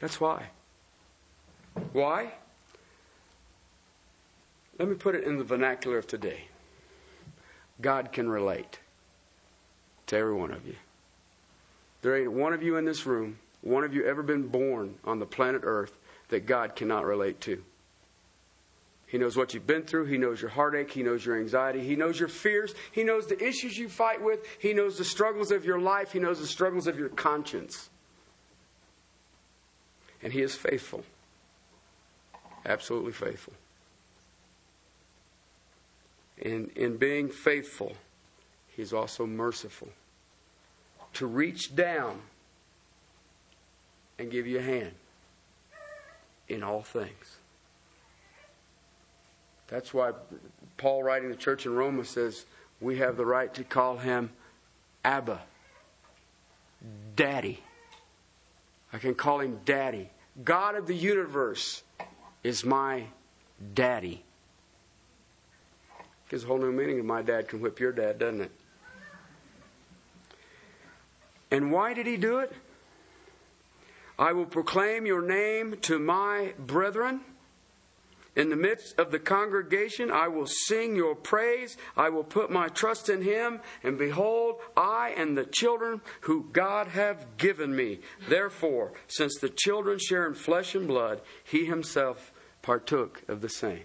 That's 0.00 0.20
why. 0.20 0.50
Why? 1.92 2.32
Let 4.78 4.88
me 4.88 4.94
put 4.94 5.14
it 5.14 5.24
in 5.24 5.36
the 5.36 5.44
vernacular 5.44 5.98
of 5.98 6.06
today. 6.06 6.44
God 7.80 8.12
can 8.12 8.28
relate 8.28 8.78
to 10.06 10.16
every 10.16 10.34
one 10.34 10.52
of 10.52 10.66
you. 10.66 10.76
There 12.02 12.16
ain't 12.16 12.32
one 12.32 12.52
of 12.52 12.62
you 12.62 12.76
in 12.76 12.84
this 12.84 13.04
room, 13.04 13.38
one 13.62 13.84
of 13.84 13.94
you 13.94 14.06
ever 14.06 14.22
been 14.22 14.48
born 14.48 14.94
on 15.04 15.18
the 15.18 15.26
planet 15.26 15.62
Earth 15.64 15.92
that 16.28 16.46
God 16.46 16.76
cannot 16.76 17.04
relate 17.04 17.40
to. 17.42 17.62
He 19.06 19.18
knows 19.18 19.36
what 19.36 19.52
you've 19.52 19.66
been 19.66 19.82
through. 19.82 20.06
He 20.06 20.18
knows 20.18 20.40
your 20.40 20.52
heartache. 20.52 20.92
He 20.92 21.02
knows 21.02 21.26
your 21.26 21.36
anxiety. 21.36 21.80
He 21.80 21.96
knows 21.96 22.18
your 22.18 22.28
fears. 22.28 22.74
He 22.92 23.02
knows 23.02 23.26
the 23.26 23.44
issues 23.44 23.76
you 23.76 23.88
fight 23.88 24.22
with. 24.22 24.46
He 24.60 24.72
knows 24.72 24.98
the 24.98 25.04
struggles 25.04 25.50
of 25.50 25.64
your 25.64 25.80
life. 25.80 26.12
He 26.12 26.20
knows 26.20 26.38
the 26.38 26.46
struggles 26.46 26.86
of 26.86 26.96
your 26.96 27.08
conscience. 27.08 27.90
And 30.22 30.32
He 30.32 30.42
is 30.42 30.54
faithful. 30.54 31.02
Absolutely 32.66 33.12
faithful. 33.12 33.54
And 36.42 36.70
in 36.70 36.96
being 36.96 37.28
faithful, 37.28 37.94
He's 38.80 38.94
also 38.94 39.26
merciful. 39.26 39.88
To 41.14 41.26
reach 41.26 41.76
down 41.76 42.18
and 44.18 44.30
give 44.30 44.46
you 44.46 44.58
a 44.58 44.62
hand 44.62 44.92
in 46.48 46.62
all 46.62 46.80
things. 46.80 47.36
That's 49.68 49.92
why 49.92 50.12
Paul, 50.78 51.02
writing 51.02 51.28
the 51.28 51.36
church 51.36 51.66
in 51.66 51.74
Rome, 51.74 52.02
says 52.04 52.46
we 52.80 52.96
have 52.98 53.18
the 53.18 53.26
right 53.26 53.52
to 53.54 53.64
call 53.64 53.98
him 53.98 54.30
Abba, 55.04 55.40
Daddy. 57.16 57.62
I 58.94 58.98
can 58.98 59.14
call 59.14 59.40
him 59.40 59.60
Daddy. 59.66 60.08
God 60.42 60.74
of 60.74 60.86
the 60.86 60.96
universe 60.96 61.82
is 62.42 62.64
my 62.64 63.04
daddy. 63.74 64.24
Gives 66.28 66.44
a 66.44 66.46
whole 66.46 66.58
new 66.58 66.72
meaning 66.72 67.00
of 67.00 67.06
my 67.06 67.22
dad 67.22 67.48
can 67.48 67.60
whip 67.60 67.80
your 67.80 67.92
dad, 67.92 68.18
doesn't 68.18 68.42
it? 68.42 68.50
And 71.50 71.72
why 71.72 71.94
did 71.94 72.06
he 72.06 72.16
do 72.16 72.38
it? 72.38 72.52
I 74.18 74.32
will 74.32 74.46
proclaim 74.46 75.06
your 75.06 75.22
name 75.22 75.78
to 75.82 75.98
my 75.98 76.52
brethren. 76.58 77.22
In 78.36 78.48
the 78.48 78.56
midst 78.56 78.98
of 78.98 79.10
the 79.10 79.18
congregation, 79.18 80.10
I 80.10 80.28
will 80.28 80.46
sing 80.46 80.94
your 80.94 81.16
praise. 81.16 81.76
I 81.96 82.10
will 82.10 82.22
put 82.22 82.50
my 82.50 82.68
trust 82.68 83.08
in 83.08 83.22
him. 83.22 83.60
And 83.82 83.98
behold, 83.98 84.56
I 84.76 85.14
and 85.16 85.36
the 85.36 85.46
children 85.46 86.00
who 86.22 86.46
God 86.52 86.88
have 86.88 87.36
given 87.38 87.74
me. 87.74 88.00
Therefore, 88.28 88.92
since 89.08 89.36
the 89.40 89.48
children 89.48 89.98
share 89.98 90.26
in 90.28 90.34
flesh 90.34 90.76
and 90.76 90.86
blood, 90.86 91.20
he 91.42 91.64
himself 91.64 92.32
partook 92.62 93.22
of 93.26 93.40
the 93.40 93.48
same. 93.48 93.84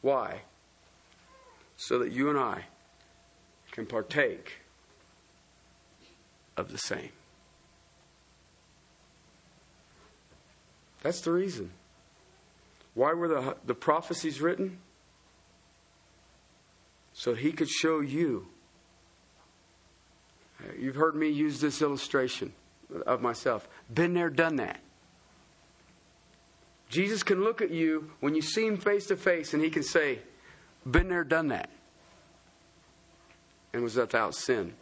Why? 0.00 0.42
So 1.76 1.98
that 1.98 2.12
you 2.12 2.30
and 2.30 2.38
I 2.38 2.64
can 3.70 3.84
partake 3.84 4.60
of 6.56 6.72
the 6.72 6.78
same. 6.78 7.10
That's 11.02 11.20
the 11.20 11.32
reason. 11.32 11.70
Why 12.94 13.12
were 13.12 13.28
the, 13.28 13.56
the 13.64 13.74
prophecies 13.74 14.40
written? 14.40 14.78
So 17.14 17.34
he 17.34 17.52
could 17.52 17.68
show 17.68 18.00
you. 18.00 18.46
You've 20.78 20.96
heard 20.96 21.14
me 21.14 21.28
use 21.28 21.60
this 21.60 21.82
illustration 21.82 22.52
of 23.06 23.20
myself. 23.20 23.68
Been 23.92 24.14
there, 24.14 24.30
done 24.30 24.56
that. 24.56 24.80
Jesus 26.88 27.22
can 27.22 27.42
look 27.42 27.62
at 27.62 27.70
you 27.70 28.10
when 28.20 28.34
you 28.34 28.42
see 28.42 28.66
him 28.66 28.76
face 28.76 29.06
to 29.06 29.16
face 29.16 29.54
and 29.54 29.62
he 29.62 29.70
can 29.70 29.82
say, 29.82 30.18
Been 30.88 31.08
there, 31.08 31.24
done 31.24 31.48
that. 31.48 31.70
And 33.72 33.82
was 33.82 33.96
without 33.96 34.34
sin. 34.34 34.74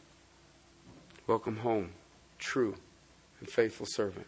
Welcome 1.29 1.59
home, 1.59 1.91
true 2.39 2.75
and 3.39 3.49
faithful 3.49 3.87
servant. 3.89 4.27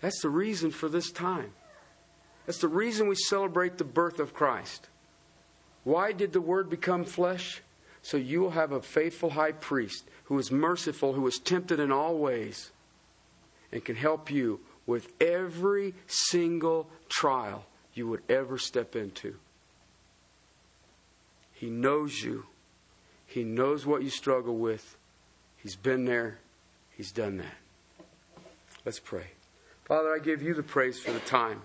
That's 0.00 0.20
the 0.22 0.30
reason 0.30 0.70
for 0.70 0.88
this 0.88 1.10
time. 1.10 1.52
That's 2.46 2.58
the 2.58 2.68
reason 2.68 3.08
we 3.08 3.14
celebrate 3.14 3.78
the 3.78 3.84
birth 3.84 4.18
of 4.18 4.34
Christ. 4.34 4.88
Why 5.84 6.12
did 6.12 6.32
the 6.32 6.40
Word 6.40 6.68
become 6.68 7.04
flesh? 7.04 7.62
So 8.02 8.16
you 8.16 8.40
will 8.40 8.50
have 8.50 8.72
a 8.72 8.82
faithful 8.82 9.30
high 9.30 9.52
priest 9.52 10.04
who 10.24 10.38
is 10.38 10.50
merciful, 10.50 11.14
who 11.14 11.26
is 11.26 11.38
tempted 11.38 11.80
in 11.80 11.90
all 11.90 12.18
ways, 12.18 12.70
and 13.72 13.84
can 13.84 13.96
help 13.96 14.30
you 14.30 14.60
with 14.86 15.08
every 15.20 15.94
single 16.06 16.88
trial 17.08 17.64
you 17.94 18.06
would 18.08 18.22
ever 18.28 18.58
step 18.58 18.94
into. 18.94 19.36
He 21.52 21.70
knows 21.70 22.22
you, 22.22 22.46
He 23.26 23.42
knows 23.42 23.86
what 23.86 24.02
you 24.02 24.10
struggle 24.10 24.56
with. 24.56 24.96
He's 25.56 25.76
been 25.76 26.04
there, 26.04 26.38
He's 26.96 27.12
done 27.12 27.38
that. 27.38 28.04
Let's 28.84 29.00
pray. 29.00 29.28
Father, 29.86 30.14
I 30.14 30.18
give 30.18 30.42
you 30.42 30.52
the 30.52 30.62
praise 30.62 31.00
for 31.00 31.12
the 31.12 31.20
time. 31.20 31.62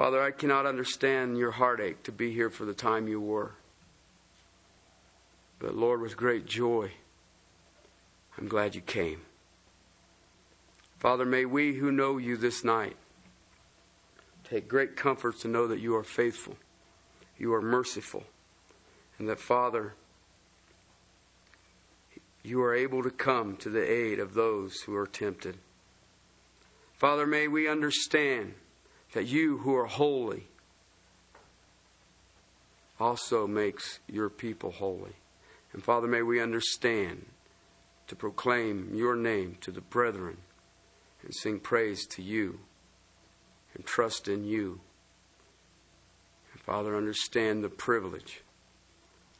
Father, 0.00 0.22
I 0.22 0.30
cannot 0.30 0.64
understand 0.64 1.36
your 1.36 1.50
heartache 1.50 2.04
to 2.04 2.10
be 2.10 2.32
here 2.32 2.48
for 2.48 2.64
the 2.64 2.72
time 2.72 3.06
you 3.06 3.20
were. 3.20 3.52
But 5.58 5.76
Lord, 5.76 6.00
with 6.00 6.16
great 6.16 6.46
joy, 6.46 6.92
I'm 8.38 8.48
glad 8.48 8.74
you 8.74 8.80
came. 8.80 9.20
Father, 10.98 11.26
may 11.26 11.44
we 11.44 11.74
who 11.74 11.92
know 11.92 12.16
you 12.16 12.38
this 12.38 12.64
night 12.64 12.96
take 14.42 14.68
great 14.68 14.96
comfort 14.96 15.38
to 15.40 15.48
know 15.48 15.66
that 15.66 15.80
you 15.80 15.94
are 15.94 16.02
faithful, 16.02 16.56
you 17.36 17.52
are 17.52 17.60
merciful, 17.60 18.24
and 19.18 19.28
that, 19.28 19.38
Father, 19.38 19.92
you 22.42 22.62
are 22.62 22.74
able 22.74 23.02
to 23.02 23.10
come 23.10 23.54
to 23.58 23.68
the 23.68 23.86
aid 23.86 24.18
of 24.18 24.32
those 24.32 24.80
who 24.86 24.96
are 24.96 25.06
tempted. 25.06 25.58
Father, 26.94 27.26
may 27.26 27.48
we 27.48 27.68
understand 27.68 28.54
that 29.12 29.26
you 29.26 29.58
who 29.58 29.74
are 29.74 29.86
holy 29.86 30.46
also 32.98 33.46
makes 33.46 34.00
your 34.06 34.28
people 34.28 34.70
holy. 34.70 35.14
And 35.72 35.82
Father, 35.82 36.06
may 36.06 36.22
we 36.22 36.40
understand 36.40 37.26
to 38.08 38.16
proclaim 38.16 38.94
your 38.94 39.16
name 39.16 39.56
to 39.62 39.70
the 39.70 39.80
brethren 39.80 40.36
and 41.22 41.34
sing 41.34 41.60
praise 41.60 42.06
to 42.06 42.22
you 42.22 42.60
and 43.74 43.84
trust 43.84 44.28
in 44.28 44.44
you. 44.44 44.80
And 46.52 46.60
Father, 46.62 46.96
understand 46.96 47.62
the 47.64 47.68
privilege 47.68 48.42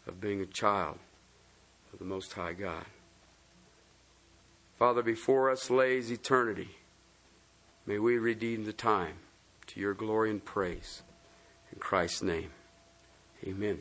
of 0.06 0.20
being 0.20 0.40
a 0.40 0.46
child 0.46 0.98
of 1.92 1.98
the 1.98 2.04
Most 2.04 2.32
High 2.32 2.52
God. 2.52 2.84
Father, 4.78 5.02
before 5.02 5.50
us 5.50 5.68
lays 5.68 6.10
eternity. 6.10 6.70
May 7.86 7.98
we 7.98 8.18
redeem 8.18 8.64
the 8.64 8.72
time 8.72 9.16
to 9.70 9.80
your 9.80 9.94
glory 9.94 10.30
and 10.30 10.44
praise. 10.44 11.02
In 11.72 11.78
Christ's 11.78 12.22
name, 12.22 12.50
amen. 13.44 13.78